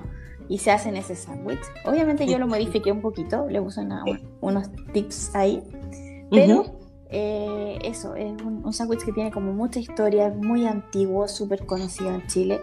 y 0.48 0.58
se 0.58 0.70
hacen 0.70 0.96
ese 0.96 1.16
sándwich. 1.16 1.60
Obviamente 1.84 2.26
yo 2.26 2.38
lo 2.38 2.46
modifiqué 2.46 2.92
un 2.92 3.00
poquito, 3.00 3.48
le 3.48 3.60
puse 3.60 3.86
unos 4.40 4.70
tips 4.92 5.34
ahí, 5.34 5.62
pero 6.30 6.64
eh, 7.10 7.78
eso, 7.82 8.14
es 8.14 8.32
un, 8.42 8.72
sándwich 8.72 9.04
que 9.04 9.12
tiene 9.12 9.30
como 9.30 9.52
mucha 9.52 9.78
historia, 9.80 10.30
muy 10.30 10.66
antiguo, 10.66 11.28
súper 11.28 11.64
conocido 11.66 12.10
en 12.10 12.26
Chile 12.26 12.60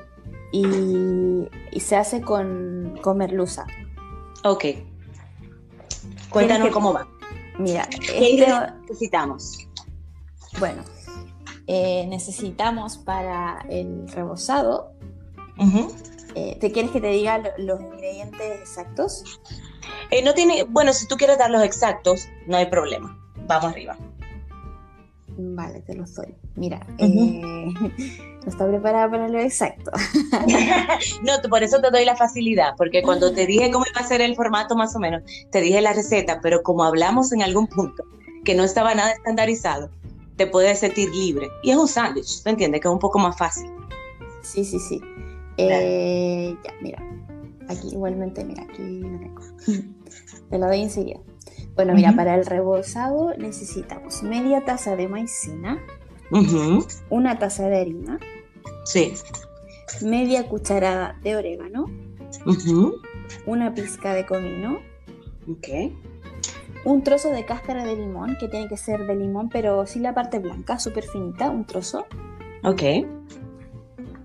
y, 0.52 1.48
se 1.80 1.96
hace 1.96 2.22
con, 2.22 2.98
con 3.02 3.18
merluza. 3.18 3.66
Ok. 4.44 4.66
Cuéntanos 6.30 6.70
cómo 6.70 6.94
va. 6.94 7.08
Mira, 7.58 7.88
¿qué 7.88 8.42
este 8.42 8.54
necesitamos? 8.82 9.68
Bueno, 10.60 10.84
eh, 11.68 12.06
necesitamos 12.08 12.98
para 12.98 13.66
el 13.70 14.08
rebozado. 14.10 14.92
Eh, 16.34 16.58
¿Te 16.60 16.72
quieres 16.72 16.92
que 16.92 17.02
te 17.02 17.08
diga 17.08 17.42
los 17.58 17.82
ingredientes 17.82 18.62
exactos? 18.62 19.42
Eh, 20.10 20.24
no 20.24 20.34
tiene, 20.34 20.64
bueno, 20.64 20.94
si 20.94 21.08
tú 21.08 21.16
quieres 21.16 21.38
dar 21.38 21.52
los 21.52 21.64
exactos, 21.64 22.28
no 22.48 22.58
hay 22.58 22.66
problema. 22.66 23.18
Vamos 23.48 23.72
arriba. 23.72 23.98
Vale, 25.38 25.82
te 25.82 25.96
los 25.96 26.14
doy. 26.16 26.36
Mira, 26.56 26.86
no 27.00 28.48
está 28.48 28.68
preparada 28.68 29.10
para 29.10 29.28
lo 29.28 29.40
exacto. 29.40 29.92
no, 31.24 31.50
por 31.50 31.64
eso 31.64 31.80
te 31.82 31.90
doy 31.90 32.06
la 32.06 32.16
facilidad, 32.16 32.74
porque 32.78 33.02
cuando 33.02 33.34
te 33.34 33.46
dije 33.46 33.72
cómo 33.72 33.86
iba 33.90 34.02
a 34.02 34.08
ser 34.08 34.22
el 34.22 34.36
formato 34.36 34.76
más 34.76 34.96
o 34.96 35.00
menos, 35.00 35.24
te 35.52 35.62
dije 35.62 35.82
la 35.82 35.94
receta, 35.94 36.40
pero 36.42 36.64
como 36.64 36.84
hablamos 36.84 37.32
en 37.32 37.42
algún 37.42 37.68
punto 37.68 38.04
que 38.44 38.56
no 38.56 38.64
estaba 38.64 38.94
nada 38.96 39.12
estandarizado, 39.12 39.90
te 40.36 40.48
puedes 40.48 40.80
sentir 40.80 41.10
libre. 41.12 41.50
Y 41.64 41.72
es 41.72 41.78
un 41.78 41.88
sándwich, 41.88 42.44
¿te 42.44 42.50
entiendes? 42.50 42.82
Que 42.82 42.88
es 42.88 42.94
un 42.94 43.00
poco 43.00 43.20
más 43.20 43.38
fácil. 43.38 43.70
Sí, 44.42 44.66
sí, 44.66 44.80
sí. 44.80 45.02
Eh, 45.58 46.56
ya, 46.64 46.74
mira. 46.82 47.04
Aquí 47.68 47.90
igualmente, 47.92 48.44
mira, 48.44 48.64
aquí 48.64 49.00
lo 49.00 49.20
tengo. 49.20 49.42
Te 50.50 50.58
lo 50.58 50.68
doy 50.68 50.82
enseguida. 50.82 51.20
Bueno, 51.76 51.94
mira, 51.94 52.14
para 52.16 52.36
el 52.36 52.46
rebozado 52.46 53.34
necesitamos 53.38 54.24
media 54.24 54.66
taza 54.66 54.96
de 54.96 55.08
maicena, 55.08 55.80
una 57.10 57.40
taza 57.40 57.70
de 57.70 57.80
harina, 57.80 58.20
sí. 58.84 59.14
media 60.02 60.48
cucharada 60.48 61.18
de 61.24 61.36
orégano, 61.36 61.86
una 63.46 63.74
pizca 63.74 64.14
de 64.14 64.26
comino, 64.26 64.80
okay 65.50 65.96
un 66.84 67.04
trozo 67.04 67.30
de 67.30 67.46
cáscara 67.46 67.86
de 67.86 67.96
limón, 67.96 68.38
que 68.40 68.48
tiene 68.48 68.68
que 68.68 68.78
ser 68.78 69.06
de 69.06 69.16
limón, 69.16 69.50
pero 69.50 69.86
sin 69.86 70.04
la 70.04 70.14
parte 70.14 70.40
blanca, 70.40 70.80
súper 70.80 71.04
finita, 71.04 71.50
un 71.50 71.66
trozo. 71.66 72.06
Ok. 72.64 72.82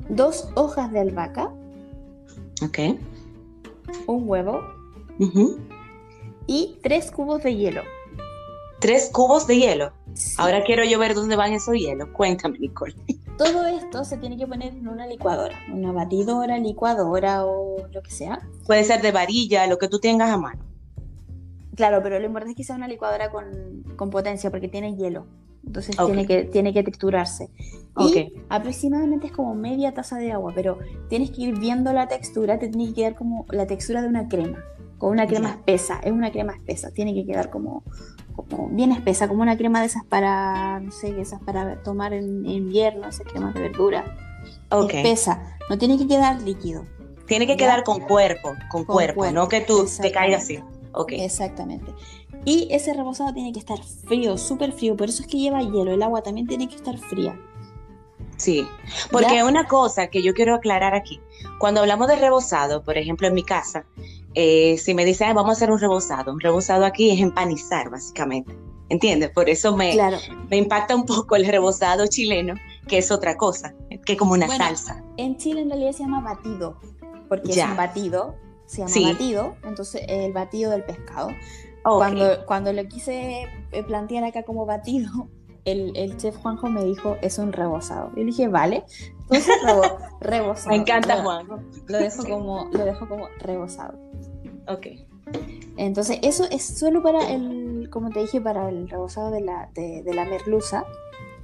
Dos 0.09 0.50
hojas 0.54 0.90
de 0.92 1.00
albahaca. 1.00 1.52
Ok. 2.62 2.78
Un 4.06 4.28
huevo. 4.28 4.61
Y 6.46 6.78
tres 6.82 7.11
cubos 7.11 7.42
de 7.42 7.56
hielo. 7.56 7.82
¿Tres 8.80 9.11
cubos 9.12 9.46
de 9.46 9.59
hielo? 9.59 9.92
Ahora 10.38 10.62
quiero 10.64 10.85
yo 10.85 10.98
ver 10.98 11.14
dónde 11.14 11.37
van 11.37 11.52
esos 11.52 11.74
hielos. 11.74 12.09
Cuéntame, 12.12 12.59
Nicole. 12.59 12.94
Todo 13.38 13.66
esto 13.66 14.04
se 14.04 14.16
tiene 14.16 14.38
que 14.38 14.46
poner 14.46 14.72
en 14.72 14.88
una 14.88 15.06
licuadora, 15.06 15.56
una 15.70 15.92
batidora, 15.92 16.56
licuadora 16.59 17.44
o 17.44 17.87
lo 17.92 18.02
que 18.02 18.11
sea. 18.11 18.40
Puede 18.66 18.85
ser 18.85 19.02
de 19.02 19.12
varilla, 19.12 19.66
lo 19.66 19.78
que 19.78 19.88
tú 19.88 19.98
tengas 19.98 20.30
a 20.30 20.38
mano. 20.38 20.64
Claro, 21.74 22.00
pero 22.02 22.18
lo 22.18 22.24
importante 22.24 22.52
es 22.52 22.56
que 22.56 22.64
sea 22.64 22.76
una 22.76 22.88
licuadora 22.88 23.30
con, 23.30 24.11
potencia 24.11 24.50
porque 24.50 24.68
tiene 24.68 24.96
hielo. 24.96 25.26
Entonces 25.66 25.96
tiene, 25.96 26.26
que, 26.26 26.44
tiene 26.44 26.72
que 26.72 26.82
triturarse. 26.82 27.50
Y 27.98 28.32
aproximadamente 28.48 29.26
es 29.26 29.32
como 29.32 29.54
media 29.54 29.92
taza 29.92 30.16
de 30.16 30.32
agua, 30.32 30.52
pero 30.54 30.78
tienes 31.09 31.30
que 31.30 31.42
ir 31.42 31.59
viendo 31.59 31.92
la 31.92 32.09
textura, 32.09 32.59
te 32.59 32.68
tiene 32.68 32.88
que 32.88 32.94
quedar 32.94 33.16
como 33.16 33.46
la 33.50 33.66
textura 33.66 34.00
de 34.00 34.09
una 34.09 34.28
crema, 34.28 34.64
con 34.98 35.11
una 35.11 35.26
crema 35.26 35.50
espesa, 35.50 36.00
es 36.02 36.12
una 36.12 36.30
crema 36.30 36.52
espesa, 36.52 36.90
tiene 36.90 37.14
que 37.14 37.26
quedar 37.26 37.50
como, 37.50 37.82
como, 38.35 38.68
bien 38.68 38.92
espesa, 38.92 39.28
como 39.28 39.42
una 39.42 39.56
crema 39.56 39.80
de 39.80 39.87
esas 39.87 40.04
para, 40.04 40.80
no 40.80 40.92
sé, 40.92 41.20
esas 41.20 41.40
para 41.40 41.82
tomar 41.82 42.12
en, 42.12 42.46
invierno, 42.46 43.09
esas 43.09 43.26
cremas 43.26 43.54
de 43.54 43.61
verdura. 43.61 44.16
Espesa, 44.70 45.56
no 45.68 45.78
tiene 45.78 45.98
que 45.98 46.06
quedar 46.06 46.40
líquido. 46.42 46.85
Tiene 47.26 47.46
que 47.46 47.56
quedar 47.56 47.82
con 47.82 48.00
cuerpo, 48.00 48.54
con, 48.70 48.85
cuerpo, 48.85 49.30
no 49.32 49.48
que 49.48 49.61
tú 49.61 49.87
te 50.00 50.12
caigas 50.12 50.44
así. 50.44 50.62
Exactamente. 51.09 51.92
Y 52.44 52.68
ese 52.70 52.94
rebozado 52.94 53.32
tiene 53.35 53.52
que 53.52 53.59
estar 53.59 53.78
frío, 53.82 54.38
súper 54.38 54.72
frío. 54.72 54.96
Por 54.96 55.09
eso 55.09 55.22
es 55.22 55.28
que 55.28 55.38
lleva 55.38 55.61
hielo. 55.61 55.92
El 55.92 56.02
agua 56.02 56.22
también 56.22 56.46
tiene 56.46 56.68
que 56.68 56.76
estar 56.76 56.96
fría. 56.96 57.38
Sí, 58.37 58.68
porque 59.11 59.42
una 59.42 59.66
cosa 59.66 60.09
que 60.09 60.22
yo 60.22 60.35
quiero 60.35 60.54
aclarar 60.54 60.94
aquí, 60.94 61.20
cuando 61.59 61.80
hablamos 61.80 62.06
de 62.06 62.16
rebozado, 62.16 62.82
por 62.82 62.98
ejemplo 62.98 63.26
en 63.26 63.35
mi 63.35 63.42
casa, 63.42 63.87
eh, 64.37 64.79
si 64.79 64.94
me 64.94 65.05
dicen 65.05 65.35
vamos 65.35 65.51
a 65.51 65.53
hacer 65.53 65.70
un 65.70 65.81
rebozado, 65.81 66.33
un 66.33 66.40
rebozado 66.40 66.85
aquí 66.85 67.11
es 67.11 67.20
empanizar 67.20 67.90
básicamente, 67.90 68.57
¿entiendes? 68.88 69.31
Por 69.31 69.49
eso 69.49 69.77
me, 69.77 69.96
me 70.49 70.57
impacta 70.57 70.94
un 70.94 71.05
poco 71.05 71.35
el 71.35 71.46
rebozado 71.46 72.07
chileno, 72.07 72.55
que 72.87 72.99
es 72.99 73.11
otra 73.11 73.37
cosa, 73.37 73.75
que 74.05 74.16
como 74.16 74.35
una 74.35 74.46
salsa. 74.46 75.03
En 75.16 75.37
Chile 75.37 75.62
en 75.62 75.70
realidad 75.70 75.92
se 75.92 76.05
llama 76.05 76.20
batido, 76.20 76.79
porque 77.29 77.51
es 77.51 77.64
un 77.64 77.77
batido 77.77 78.37
se 78.66 78.85
llama 78.85 79.12
batido, 79.12 79.57
entonces 79.64 80.03
el 80.09 80.33
batido 80.33 80.70
del 80.70 80.85
pescado. 80.85 81.31
Cuando, 81.83 82.44
cuando 82.46 82.72
lo 82.72 82.85
quise 82.88 83.46
eh, 83.70 83.83
plantear 83.85 84.25
acá 84.25 84.42
como 84.42 84.66
batido, 84.66 85.29
el, 85.64 85.96
el, 85.96 86.16
chef 86.16 86.37
Juanjo 86.37 86.68
me 86.68 86.85
dijo, 86.85 87.16
es 87.22 87.38
un 87.38 87.53
rebozado. 87.53 88.11
Y 88.16 88.20
le 88.20 88.27
dije, 88.27 88.49
vale, 88.49 88.85
entonces 89.22 89.55
rebozado. 90.20 90.70
me 90.70 90.77
encanta 90.77 91.22
Juanjo. 91.22 91.61
Lo 91.87 91.99
dejo, 91.99 92.25
como, 92.25 92.68
lo 92.72 92.85
dejo 92.85 93.09
como 93.09 93.29
rebozado. 93.38 93.99
Ok. 94.68 94.87
Entonces, 95.76 96.18
eso 96.22 96.44
es 96.50 96.62
solo 96.64 97.02
para 97.02 97.31
el, 97.31 97.88
como 97.90 98.11
te 98.11 98.20
dije, 98.20 98.40
para 98.40 98.68
el 98.68 98.88
rebozado 98.88 99.31
de 99.31 99.40
la, 99.40 99.68
de, 99.74 100.02
la 100.14 100.24
merluza. 100.24 100.85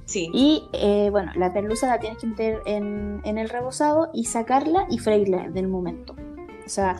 Sí. 0.05 0.29
Y 0.33 0.63
eh, 0.73 1.09
bueno, 1.11 1.31
la 1.35 1.49
merluza 1.49 1.87
la 1.87 1.99
tienes 1.99 2.17
que 2.19 2.27
meter 2.27 2.61
en, 2.65 3.21
en 3.23 3.37
el 3.37 3.49
rebozado 3.49 4.09
y 4.13 4.25
sacarla 4.25 4.85
y 4.89 4.99
freírla 4.99 5.49
del 5.49 5.67
momento 5.67 6.15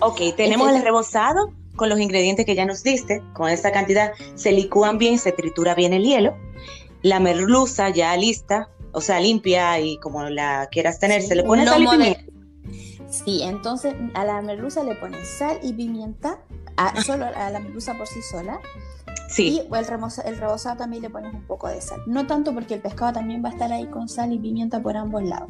ok, 0.01 0.21
tenemos 0.35 0.71
el 0.71 0.81
rebozado 0.81 1.53
con 1.75 1.89
los 1.89 1.99
ingredientes 1.99 2.45
que 2.45 2.55
ya 2.55 2.65
nos 2.65 2.83
diste, 2.83 3.21
con 3.33 3.49
esta 3.49 3.71
cantidad 3.71 4.11
se 4.35 4.51
licúan 4.51 4.97
bien, 4.97 5.17
se 5.17 5.31
tritura 5.31 5.73
bien 5.75 5.93
el 5.93 6.03
hielo. 6.03 6.37
La 7.01 7.19
merluza 7.19 7.89
ya 7.89 8.15
lista, 8.15 8.69
o 8.91 9.01
sea, 9.01 9.19
limpia 9.19 9.79
y 9.79 9.97
como 9.97 10.29
la 10.29 10.69
quieras 10.71 10.99
tener, 10.99 11.21
se 11.21 11.35
le 11.35 11.43
pone 11.43 11.65
sal 11.65 11.83
y 11.83 11.87
pimienta. 11.87 12.23
Sí, 13.13 13.43
entonces 13.43 13.93
a 14.15 14.25
la 14.25 14.41
merluza 14.41 14.83
le 14.83 14.95
pones 14.95 15.27
sal 15.27 15.59
y 15.61 15.71
pimienta, 15.71 16.39
solo 17.05 17.25
a 17.25 17.51
la 17.51 17.59
merluza 17.59 17.95
por 17.95 18.07
sí 18.07 18.23
sola. 18.23 18.59
Sí. 19.29 19.49
Y 19.49 19.59
el, 19.59 19.67
el 20.25 20.37
rebozado 20.37 20.77
también 20.77 21.03
le 21.03 21.11
pones 21.11 21.31
un 21.31 21.43
poco 21.43 21.67
de 21.67 21.79
sal. 21.79 22.01
No 22.07 22.25
tanto 22.25 22.55
porque 22.55 22.73
el 22.73 22.81
pescado 22.81 23.13
también 23.13 23.43
va 23.45 23.49
a 23.49 23.51
estar 23.51 23.71
ahí 23.71 23.85
con 23.85 24.09
sal 24.09 24.33
y 24.33 24.39
pimienta 24.39 24.81
por 24.81 24.97
ambos 24.97 25.21
lados. 25.23 25.49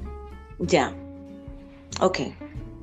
Ya. 0.60 0.94
Ok. 2.02 2.20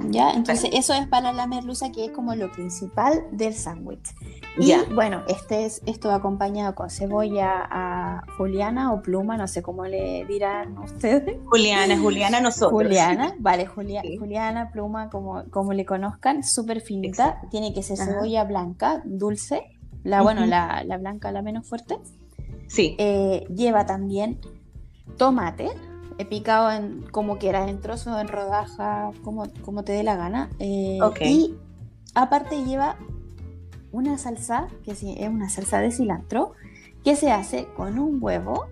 ¿Ya? 0.08 0.32
Entonces, 0.32 0.70
eso 0.72 0.94
es 0.94 1.06
para 1.06 1.32
la 1.32 1.46
merluza, 1.46 1.92
que 1.92 2.06
es 2.06 2.10
como 2.10 2.34
lo 2.34 2.50
principal 2.50 3.24
del 3.32 3.54
sándwich. 3.54 4.14
Y 4.58 4.72
bueno, 4.94 5.22
este 5.28 5.64
es, 5.64 5.82
esto 5.86 6.08
va 6.08 6.16
acompañado 6.16 6.74
con 6.74 6.90
cebolla 6.90 7.68
a 7.70 8.24
juliana 8.36 8.92
o 8.92 9.02
pluma, 9.02 9.36
no 9.36 9.46
sé 9.46 9.62
cómo 9.62 9.86
le 9.86 10.24
dirán 10.26 10.76
ustedes. 10.78 11.38
Juliana, 11.46 11.98
Juliana 11.98 12.40
nosotros. 12.40 12.72
Juliana, 12.72 13.34
vale, 13.38 13.66
Juliana, 13.66 14.70
pluma, 14.72 15.10
como, 15.10 15.44
como 15.50 15.72
le 15.72 15.84
conozcan, 15.84 16.42
súper 16.42 16.80
finita. 16.80 17.40
Tiene 17.50 17.72
que 17.72 17.82
ser 17.82 17.96
cebolla 17.96 18.44
blanca, 18.44 19.02
dulce. 19.04 19.62
La, 20.02 20.22
bueno, 20.22 20.46
la, 20.46 20.82
la, 20.84 20.96
blanca, 20.96 21.30
la 21.30 21.42
menos 21.42 21.68
fuerte. 21.68 21.98
Sí. 22.68 22.96
Eh, 22.98 23.44
lleva 23.54 23.84
también 23.84 24.40
tomate 25.18 25.70
He 26.20 26.26
picado 26.26 26.70
en 26.70 27.00
como 27.10 27.38
quieras, 27.38 27.70
en 27.70 27.80
trozos, 27.80 28.20
en 28.20 28.28
rodajas, 28.28 29.16
como, 29.24 29.46
como 29.64 29.84
te 29.84 29.92
dé 29.92 30.02
la 30.02 30.16
gana. 30.16 30.50
Eh, 30.58 30.98
y 31.22 31.54
aparte 32.14 32.62
lleva 32.62 32.96
una 33.90 34.18
salsa, 34.18 34.68
que 34.84 34.90
es 34.90 35.02
una 35.02 35.48
salsa 35.48 35.80
de 35.80 35.90
cilantro, 35.90 36.52
que 37.04 37.16
se 37.16 37.32
hace 37.32 37.68
con 37.74 37.98
un 37.98 38.22
huevo. 38.22 38.66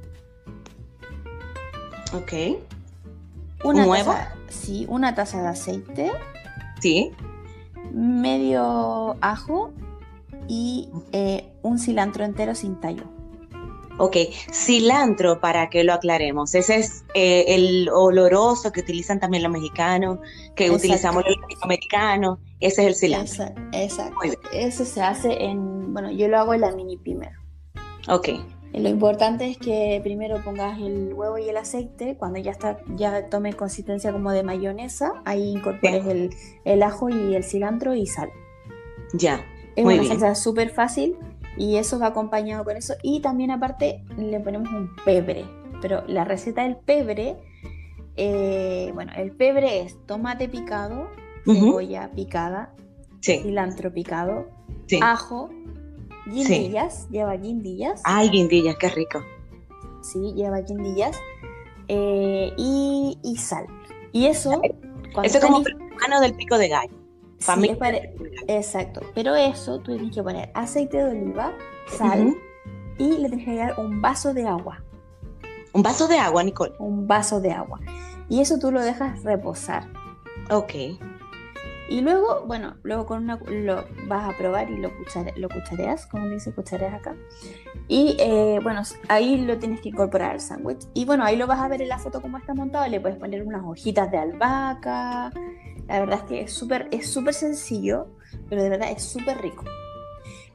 Ok. 2.13 2.59
Una 3.65 3.85
¿Un 3.85 3.89
huevo? 3.89 4.15
Sí, 4.51 4.85
una 4.91 5.15
taza 5.15 5.41
de 5.41 5.49
aceite. 5.49 6.13
Sí. 6.83 7.13
Medio 7.95 9.17
ajo 9.23 9.73
y 10.49 10.91
eh, 11.13 11.51
un 11.63 11.79
cilantro 11.79 12.27
entero 12.27 12.55
sin 12.55 12.79
tallo. 12.79 13.05
Ok, 13.99 14.17
cilantro, 14.53 15.41
para 15.41 15.69
que 15.71 15.83
lo 15.83 15.93
aclaremos, 15.93 16.55
ese 16.55 16.77
es 16.77 17.05
eh, 17.15 17.47
el 17.49 17.89
oloroso 17.93 18.71
que 18.71 18.81
utilizan 18.81 19.19
también 19.19 19.43
los 19.43 19.51
mexicanos, 19.51 20.21
que 20.55 20.71
utilizamos 20.71 21.25
los 21.27 21.37
latinoamericanos, 21.37 22.39
ese 22.61 22.83
es 22.83 22.89
el 22.89 22.95
cilantro. 22.95 23.45
Exacto, 23.73 24.17
Eso 24.53 24.85
se 24.85 25.03
hace 25.03 25.43
en, 25.43 25.93
bueno, 25.93 26.13
yo 26.13 26.29
lo 26.29 26.39
hago 26.39 26.55
en 26.55 26.61
la 26.61 26.71
mini 26.71 26.97
primer. 26.97 27.33
Ok. 28.09 28.29
Lo 28.73 28.89
importante 28.89 29.51
es 29.51 29.59
que 29.59 30.01
primero 30.05 30.45
pongas 30.45 30.79
el 30.79 31.13
huevo 31.15 31.39
y 31.39 31.49
el 31.49 31.57
aceite, 31.57 32.17
cuando 32.17 32.39
ya 32.39 32.53
está, 32.53 32.79
ya 32.95 33.29
tome 33.29 33.55
consistencia 33.55 34.13
como 34.13 34.31
de 34.31 34.45
mayonesa, 34.45 35.15
ahí 35.25 35.51
incorpores 35.51 36.07
el, 36.07 36.31
el, 36.65 36.83
ajo 36.85 37.09
y 37.09 37.35
el 37.35 37.43
cilantro 37.43 37.95
y 37.95 38.07
sal. 38.07 38.31
Ya. 39.13 39.45
Es 39.75 39.85
una 39.85 40.05
salsa 40.05 40.35
súper 40.35 40.71
fácil 40.71 41.17
y 41.59 41.77
eso 41.77 41.99
va 41.99 42.09
acompañado 42.09 42.65
con 42.65 42.77
eso. 42.77 42.95
Y 43.03 43.21
también 43.21 43.51
aparte 43.51 44.05
le 44.17 44.41
ponemos 44.41 44.71
un 44.71 44.95
pebre. 45.05 45.45
Pero 45.83 46.05
la 46.07 46.25
receta 46.25 46.63
del 46.63 46.77
pebre, 46.77 47.37
eh, 48.17 48.91
bueno, 48.95 49.13
el 49.17 49.33
pebre 49.33 49.81
es 49.81 49.97
tomate 50.07 50.49
picado, 50.49 51.09
cebolla 51.45 52.11
picada, 52.15 52.75
cilantro 53.21 53.93
picado, 53.93 54.49
ajo, 55.03 55.51
guindillas, 56.27 57.09
lleva 57.11 57.37
guindillas. 57.37 58.01
Ay, 58.05 58.31
guindillas, 58.31 58.77
qué 58.77 58.89
rico. 58.89 59.23
Sí, 60.03 60.33
lleva 60.35 60.61
guindillas. 60.61 61.17
Eh, 61.89 62.53
y, 62.57 63.37
sal. 63.37 63.67
Y 64.13 64.27
eso... 64.27 64.61
Eso 65.23 65.39
es 65.39 65.45
como 65.45 65.63
mano 66.01 66.21
del 66.21 66.35
pico 66.35 66.59
de 66.59 66.69
gallo 66.69 66.98
exacto. 68.49 69.01
Pero 69.15 69.35
eso 69.35 69.79
tú 69.81 69.97
tienes 69.97 70.15
que 70.15 70.23
poner 70.23 70.51
aceite 70.55 70.99
de 70.99 71.05
oliva, 71.05 71.53
sal 71.87 72.37
y 72.99 73.19
le 73.19 73.29
tienes 73.29 73.45
que 73.45 73.51
agregar 73.53 73.79
un 73.79 74.01
vaso 74.03 74.35
de 74.35 74.47
agua. 74.47 74.83
¿Un 75.73 75.83
vaso 75.83 76.09
de 76.09 76.19
agua, 76.19 76.43
Nicole? 76.43 76.75
Un 76.79 77.07
vaso 77.07 77.41
de 77.41 77.53
agua. 77.53 77.81
Y 78.29 78.41
eso 78.41 78.59
tú 78.59 78.71
lo 78.71 78.81
dejas 78.81 79.23
reposar. 79.23 79.87
Ok. 80.51 80.75
Y 81.91 82.03
luego, 82.03 82.45
bueno, 82.47 82.77
luego 82.83 83.07
con 83.07 83.25
una 83.25 83.39
lo 83.49 83.85
vas 84.07 84.29
a 84.29 84.37
probar 84.37 84.71
y 84.71 84.77
lo, 84.77 84.91
lo 85.37 85.49
cuchareas, 85.49 86.07
como 86.07 86.29
dice 86.29 86.53
cuchareas 86.53 86.95
acá. 86.95 87.17
Y 87.87 88.17
eh, 88.19 88.61
bueno, 88.63 88.83
ahí 89.09 89.39
lo 89.39 89.59
tienes 89.59 89.81
que 89.81 89.89
incorporar 89.89 90.33
al 90.33 90.41
sándwich. 90.41 90.87
Y 90.93 91.07
bueno, 91.07 91.25
ahí 91.25 91.37
lo 91.37 91.47
vas 91.47 91.61
a 91.61 91.69
ver 91.69 91.81
en 91.81 91.89
la 91.89 91.99
foto 91.99 92.21
cómo 92.21 92.37
está 92.37 92.53
montado. 92.53 92.87
Le 92.89 93.01
puedes 93.01 93.19
poner 93.19 93.43
unas 93.43 93.63
hojitas 93.65 94.11
de 94.11 94.19
albahaca, 94.19 95.33
la 95.89 96.01
verdad 96.01 96.19
es 96.19 96.25
que 96.25 96.41
es 96.43 96.53
súper 96.53 96.89
es 96.91 97.11
súper 97.11 97.35
sencillo, 97.35 98.09
pero 98.49 98.63
de 98.63 98.69
verdad 98.69 98.91
es 98.91 99.03
súper 99.03 99.41
rico. 99.41 99.65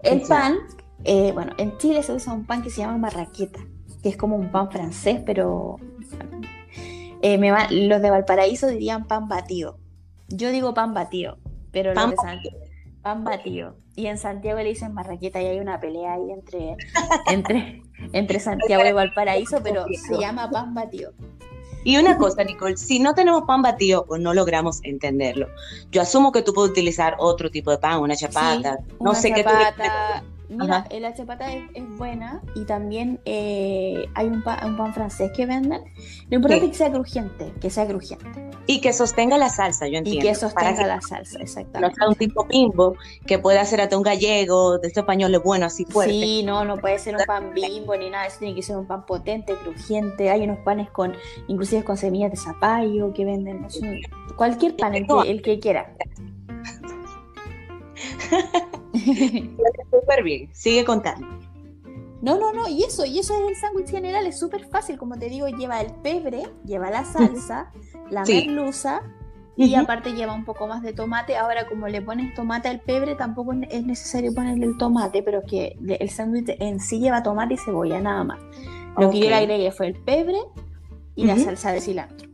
El 0.01 0.21
pan, 0.21 0.57
eh, 1.03 1.31
bueno, 1.33 1.53
en 1.57 1.77
Chile 1.77 2.03
se 2.03 2.13
usa 2.13 2.33
un 2.33 2.45
pan 2.45 2.61
que 2.61 2.69
se 2.69 2.81
llama 2.81 2.97
marraqueta, 2.97 3.59
que 4.01 4.09
es 4.09 4.17
como 4.17 4.35
un 4.35 4.51
pan 4.51 4.69
francés, 4.69 5.21
pero 5.25 5.77
eh, 7.21 7.37
me 7.37 7.51
los 7.51 8.01
de 8.01 8.09
Valparaíso 8.09 8.67
dirían 8.67 9.07
pan 9.07 9.27
batido. 9.27 9.79
Yo 10.27 10.51
digo 10.51 10.73
pan 10.73 10.93
batido, 10.93 11.37
pero 11.71 11.93
pan 11.93 12.11
los 12.11 12.19
de 12.19 12.27
Santiago, 12.27 12.57
pan 13.01 13.23
batido. 13.23 13.75
Y 13.95 14.07
en 14.07 14.17
Santiago 14.17 14.59
le 14.59 14.69
dicen 14.69 14.93
marraqueta 14.93 15.41
y 15.41 15.45
hay 15.45 15.59
una 15.59 15.79
pelea 15.79 16.13
ahí 16.13 16.31
entre, 16.31 16.75
entre, 17.27 17.81
entre 18.11 18.39
Santiago 18.41 18.85
y 18.85 18.91
Valparaíso, 18.91 19.61
pero 19.63 19.85
se 19.87 20.19
llama 20.19 20.49
pan 20.49 20.73
batido. 20.73 21.13
Y 21.83 21.97
una 21.97 22.17
cosa, 22.17 22.43
Nicole, 22.43 22.77
si 22.77 22.99
no 22.99 23.13
tenemos 23.13 23.43
pan 23.43 23.61
batido, 23.61 24.05
pues 24.05 24.21
no 24.21 24.33
logramos 24.33 24.79
entenderlo. 24.83 25.47
Yo 25.91 26.01
asumo 26.01 26.31
que 26.31 26.41
tú 26.41 26.53
puedes 26.53 26.71
utilizar 26.71 27.15
otro 27.19 27.49
tipo 27.49 27.71
de 27.71 27.77
pan, 27.77 27.99
una 27.99 28.15
chapata, 28.15 28.79
no 28.99 29.13
sé 29.13 29.33
qué 29.33 29.43
tú 29.43 29.49
Mira, 30.57 30.85
la 30.89 31.13
chapata 31.13 31.51
es, 31.51 31.63
buena 31.97 32.41
y 32.55 32.65
también 32.65 33.19
eh, 33.25 34.05
hay 34.15 34.27
un 34.27 34.43
pan, 34.43 34.65
un 34.65 34.77
pan, 34.77 34.93
francés 34.93 35.31
que 35.35 35.45
venden. 35.45 35.83
Lo 36.29 36.35
importante 36.35 36.65
es 36.65 36.71
que 36.71 36.77
sea 36.77 36.91
crujiente, 36.91 37.53
que 37.59 37.69
sea 37.69 37.87
crujiente. 37.87 38.49
Y 38.65 38.79
que 38.79 38.93
sostenga 38.93 39.37
la 39.37 39.49
salsa, 39.49 39.87
yo 39.87 39.97
entiendo. 39.97 40.25
Y 40.25 40.27
que 40.27 40.35
sostenga 40.35 40.87
la 40.87 41.01
salsa, 41.01 41.39
exactamente. 41.39 41.81
No 41.81 41.95
sea 41.95 42.07
un 42.07 42.15
tipo 42.15 42.45
bimbo 42.45 42.95
que 43.25 43.39
puede 43.39 43.59
hacer 43.59 43.81
hasta 43.81 43.97
un 43.97 44.03
gallego 44.03 44.77
de 44.77 44.87
este 44.87 45.01
español 45.01 45.33
bueno, 45.43 45.65
así 45.65 45.85
fuerte. 45.85 46.13
Sí, 46.13 46.43
no, 46.43 46.63
no 46.63 46.77
puede 46.77 46.99
ser 46.99 47.15
un 47.15 47.23
pan 47.25 47.53
bimbo 47.53 47.95
ni 47.95 48.09
nada, 48.09 48.27
eso 48.27 48.39
tiene 48.39 48.55
que 48.55 48.61
ser 48.61 48.77
un 48.77 48.85
pan 48.85 49.05
potente, 49.05 49.55
crujiente. 49.55 50.29
Hay 50.29 50.43
unos 50.43 50.59
panes 50.59 50.89
con, 50.89 51.13
inclusive 51.47 51.83
con 51.83 51.97
semillas 51.97 52.31
de 52.31 52.37
zapallo 52.37 53.13
que 53.13 53.25
venden, 53.25 53.67
cualquier 54.35 54.75
pan, 54.75 54.95
el 54.95 55.07
que, 55.07 55.31
el 55.31 55.41
que 55.41 55.59
quiera. 55.59 55.93
Súper 59.91 60.23
bien, 60.23 60.49
sigue 60.53 60.83
contando. 60.85 61.27
No, 62.21 62.37
no, 62.39 62.53
no, 62.53 62.69
y 62.69 62.83
eso, 62.83 63.05
y 63.05 63.19
eso 63.19 63.33
es 63.33 63.49
el 63.49 63.55
sándwich 63.57 63.89
general, 63.89 64.25
es 64.25 64.39
súper 64.39 64.65
fácil, 64.69 64.97
como 64.97 65.17
te 65.17 65.27
digo, 65.27 65.47
lleva 65.49 65.81
el 65.81 65.93
pebre, 65.95 66.43
lleva 66.65 66.89
la 66.89 67.03
salsa, 67.03 67.69
la 68.09 68.23
merluza, 68.23 69.01
y 69.57 69.75
aparte 69.75 70.13
lleva 70.13 70.33
un 70.33 70.45
poco 70.45 70.65
más 70.65 70.81
de 70.81 70.93
tomate. 70.93 71.35
Ahora, 71.35 71.67
como 71.67 71.87
le 71.87 72.01
pones 72.01 72.33
tomate 72.33 72.69
al 72.69 72.79
pebre, 72.79 73.15
tampoco 73.15 73.53
es 73.69 73.85
necesario 73.85 74.33
ponerle 74.33 74.65
el 74.65 74.77
tomate, 74.77 75.21
pero 75.21 75.39
es 75.39 75.45
que 75.49 75.77
el 75.99 76.09
sándwich 76.09 76.55
en 76.59 76.79
sí 76.79 76.99
lleva 76.99 77.23
tomate 77.23 77.55
y 77.55 77.57
cebolla, 77.57 77.99
nada 77.99 78.23
más. 78.23 78.39
Lo 78.97 79.09
que 79.09 79.19
yo 79.19 79.29
le 79.29 79.35
agregué 79.35 79.71
fue 79.71 79.87
el 79.87 79.95
pebre 79.95 80.37
y 81.15 81.25
la 81.25 81.37
salsa 81.37 81.71
de 81.71 81.81
cilantro. 81.81 82.29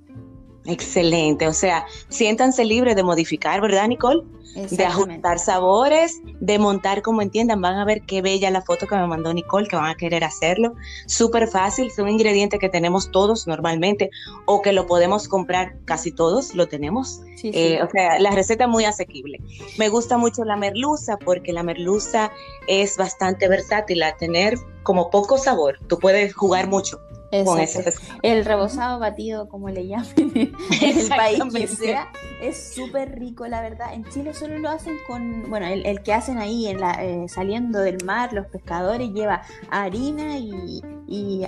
Excelente, 0.70 1.48
o 1.48 1.54
sea, 1.54 1.86
siéntanse 2.10 2.64
libres 2.64 2.96
de 2.96 3.04
modificar, 3.04 3.60
¿verdad, 3.62 3.88
Nicole? 3.88 4.24
De 4.56 4.84
ajustar 4.84 5.40
sabores, 5.40 6.22
de 6.40 6.60
montar 6.60 7.02
como 7.02 7.22
entiendan. 7.22 7.62
Van 7.62 7.76
a 7.76 7.86
ver 7.86 8.02
qué 8.02 8.22
bella 8.22 8.50
la 8.50 8.62
foto 8.62 8.88
que 8.88 8.96
me 8.96 9.08
mandó 9.08 9.34
Nicole, 9.34 9.68
que 9.68 9.76
van 9.76 9.86
a 9.86 9.96
querer 9.96 10.24
hacerlo. 10.24 10.74
Súper 11.06 11.48
fácil, 11.48 11.92
son 11.92 12.10
ingredientes 12.10 12.60
que 12.60 12.68
tenemos 12.68 13.12
todos 13.12 13.48
normalmente 13.48 14.10
o 14.46 14.62
que 14.62 14.74
lo 14.74 14.88
podemos 14.88 15.28
comprar 15.28 15.76
casi 15.86 16.12
todos, 16.12 16.56
lo 16.56 16.68
tenemos. 16.68 17.22
Eh, 17.44 17.80
o 17.82 17.90
sea, 17.90 18.20
la 18.20 18.32
receta 18.32 18.66
es 18.66 18.70
muy 18.70 18.86
asequible. 18.86 19.40
Me 19.78 19.88
gusta 19.88 20.18
mucho 20.18 20.44
la 20.44 20.58
merluza 20.58 21.18
porque 21.18 21.54
la 21.54 21.64
merluza 21.64 22.32
es 22.68 22.98
bastante 22.98 23.48
versátil 23.48 24.02
a 24.04 24.18
tener 24.18 24.56
como 24.84 25.10
poco 25.10 25.38
sabor. 25.38 25.78
Tú 25.88 26.00
puedes 26.00 26.34
jugar 26.34 26.68
mucho 26.68 27.00
el 27.32 28.46
rebozado 28.46 29.00
batido, 29.00 29.50
como 29.50 29.70
le 29.70 29.88
llamen 29.88 30.54
en 30.82 30.98
el 30.98 31.08
país 31.10 31.44
que 31.54 31.68
sea, 31.68 32.12
es 32.42 32.74
súper 32.74 33.18
rico, 33.20 33.48
la 33.48 33.62
verdad. 33.62 33.94
En 33.94 34.06
Chile 34.06 34.34
solo 34.34 34.58
lo 34.58 34.70
hacen 34.70 34.96
con, 35.08 35.50
bueno, 35.50 35.68
el, 35.68 36.02
que 36.02 36.14
hacen 36.14 36.38
ahí 36.38 36.68
en 36.68 36.80
la, 36.80 36.92
eh, 37.04 37.28
saliendo 37.28 37.80
del 37.80 38.04
mar, 38.06 38.34
los 38.34 38.48
pescadores, 38.48 39.12
lleva 39.12 39.42
harina 39.70 40.38
y, 40.38 40.82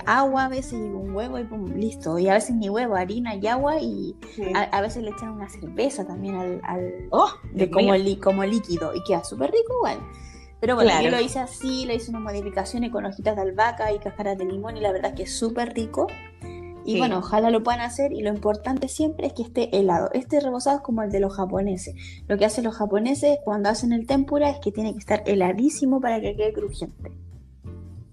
agua 0.05 0.45
a 0.45 0.49
veces 0.49 0.73
y 0.73 0.75
un 0.75 1.15
huevo 1.15 1.37
y 1.39 1.43
pum, 1.43 1.73
listo. 1.75 2.17
Y 2.17 2.27
a 2.27 2.33
veces 2.33 2.55
ni 2.55 2.69
huevo, 2.69 2.95
harina 2.95 3.35
y 3.35 3.47
agua 3.47 3.79
y 3.79 4.15
a, 4.53 4.81
veces 4.81 5.03
le 5.03 5.11
echan 5.11 5.29
una 5.29 5.49
cerveza 5.49 6.05
también 6.05 6.61
al, 6.63 7.07
oh, 7.11 7.29
de 7.53 7.69
como, 7.69 7.93
como 8.21 8.43
líquido 8.43 8.93
y 8.95 9.03
queda 9.03 9.23
súper 9.23 9.51
rico 9.51 9.73
igual. 9.77 9.99
Pero 10.61 10.75
bueno, 10.75 10.91
yo 11.01 11.09
lo 11.09 11.19
hice 11.19 11.39
así, 11.39 11.85
le 11.85 11.95
hice 11.95 12.11
unas 12.11 12.21
modificaciones 12.21 12.91
con 12.91 13.03
hojitas 13.03 13.35
de 13.35 13.41
albahaca 13.41 13.91
y 13.91 13.97
cáscaras 13.97 14.37
de 14.37 14.45
limón 14.45 14.77
y 14.77 14.79
la 14.79 14.91
verdad 14.91 15.09
es 15.09 15.17
que 15.17 15.23
es 15.23 15.35
súper 15.35 15.73
rico. 15.73 16.05
Y 16.85 16.99
bueno, 16.99 17.17
ojalá 17.17 17.49
lo 17.49 17.63
puedan 17.63 17.81
hacer 17.81 18.13
y 18.13 18.21
lo 18.21 18.29
importante 18.29 18.87
siempre 18.87 19.27
es 19.27 19.33
que 19.33 19.41
esté 19.41 19.75
helado. 19.75 20.09
Este 20.13 20.39
rebozado 20.39 20.77
es 20.77 20.83
como 20.83 21.01
el 21.01 21.11
de 21.11 21.19
los 21.19 21.35
japoneses. 21.35 21.95
Lo 22.27 22.37
que 22.37 22.45
hacen 22.45 22.63
los 22.63 22.75
japoneses 22.75 23.39
cuando 23.43 23.69
hacen 23.69 23.91
el 23.91 24.05
tempura 24.05 24.49
es 24.51 24.59
que 24.59 24.71
tiene 24.71 24.93
que 24.93 24.99
estar 24.99 25.23
heladísimo 25.25 25.99
para 25.99 26.21
que 26.21 26.35
quede 26.35 26.53
crujiente. 26.53 27.11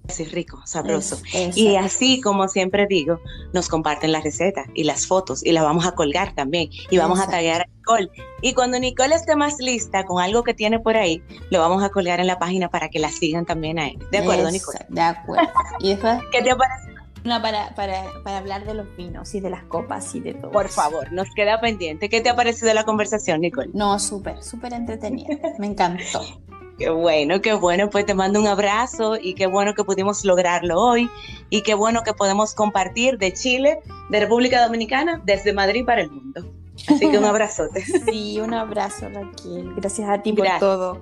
Así 0.09 0.25
rico, 0.25 0.61
sabroso. 0.65 1.19
y 1.55 1.77
así 1.77 2.21
como 2.21 2.49
siempre 2.49 2.87
digo, 2.89 3.21
nos 3.53 3.69
comparten 3.69 4.13
la 4.13 4.21
receta 4.21 4.65
y 4.75 4.85
las 4.85 5.07
fotos 5.07 5.45
y 5.45 5.53
la 5.53 5.63
vamos 5.63 5.87
a 5.87 5.93
colgar 5.93 6.35
también 6.35 6.71
y 6.91 6.99
vamos 6.99 7.21
a 7.21 7.29
taggear 7.29 7.63
a 7.63 7.67
Nicole. 7.67 8.11
Y 8.43 8.55
cuando 8.55 8.79
Nicole 8.79 9.15
esté 9.15 9.37
más 9.37 9.59
lista 9.59 10.05
con 10.05 10.23
algo 10.23 10.43
que 10.43 10.55
tiene 10.55 10.81
por 10.81 10.97
ahí, 10.97 11.23
lo 11.51 11.61
vamos 11.61 11.83
a 11.83 11.91
colgar 11.91 12.21
en 12.21 12.27
la 12.27 12.39
página 12.39 12.69
para 12.69 12.89
que 12.89 12.99
la 12.99 13.11
sigan 13.11 13.45
también 13.47 13.79
a 13.79 13.89
él. 13.89 13.99
¿De 14.11 14.19
acuerdo, 14.19 14.51
Nicole? 14.51 14.79
De 14.89 15.01
acuerdo. 15.01 15.49
¿Y 15.81 15.95
¿Qué 16.33 16.43
te 16.43 16.57
parece? 16.57 16.89
Una 17.25 17.43
para, 17.43 17.75
para, 17.75 18.05
para, 18.23 18.39
hablar 18.39 18.65
de 18.65 18.75
los 18.75 18.97
vinos 18.97 19.35
y 19.35 19.41
de 19.41 19.51
las 19.51 19.65
copas 19.65 20.15
y 20.15 20.21
de 20.21 20.35
todo. 20.35 20.53
Por 20.53 20.69
favor, 20.69 21.13
nos 21.13 21.29
queda 21.35 21.61
pendiente. 21.61 22.09
¿Qué 22.09 22.21
te 22.21 22.31
ha 22.31 22.37
parecido 22.37 22.73
la 22.73 22.85
conversación, 22.85 23.41
Nicole? 23.41 23.71
No, 23.75 23.99
súper, 23.99 24.43
súper 24.43 24.73
entretenida. 24.73 25.37
Me 25.59 25.67
encantó. 25.67 26.23
Qué 26.79 26.91
bueno, 26.91 27.41
qué 27.41 27.55
bueno. 27.55 27.91
Pues 27.91 28.07
te 28.07 28.14
mando 28.14 28.41
un 28.41 28.47
abrazo 28.47 29.16
y 29.20 29.35
qué 29.35 29.47
bueno 29.49 29.74
que 29.74 29.83
pudimos 29.83 30.24
lograrlo 30.24 30.81
hoy 30.81 31.11
y 31.51 31.62
qué 31.62 31.74
bueno 31.74 32.03
que 32.05 32.12
podemos 32.12 32.55
compartir 32.55 33.18
de 33.18 33.33
Chile, 33.33 33.81
de 34.11 34.20
República 34.20 34.62
Dominicana, 34.62 35.20
desde 35.24 35.53
Madrid 35.53 35.85
para 35.85 36.03
el 36.03 36.11
mundo. 36.11 36.45
Así 36.87 37.11
que 37.11 37.18
un 37.18 37.24
abrazote. 37.24 37.85
Sí, 37.85 38.41
un 38.41 38.55
abrazo, 38.55 39.09
Raquel. 39.09 39.74
Gracias 39.74 40.09
a 40.09 40.22
ti 40.22 40.33
por 40.33 40.47
todo. 40.61 41.01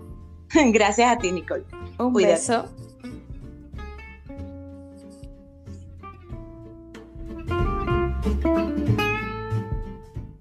Gracias 0.55 1.13
a 1.13 1.19
ti, 1.19 1.31
Nicole. 1.31 1.65
Un 1.99 2.13
beso. 2.15 2.65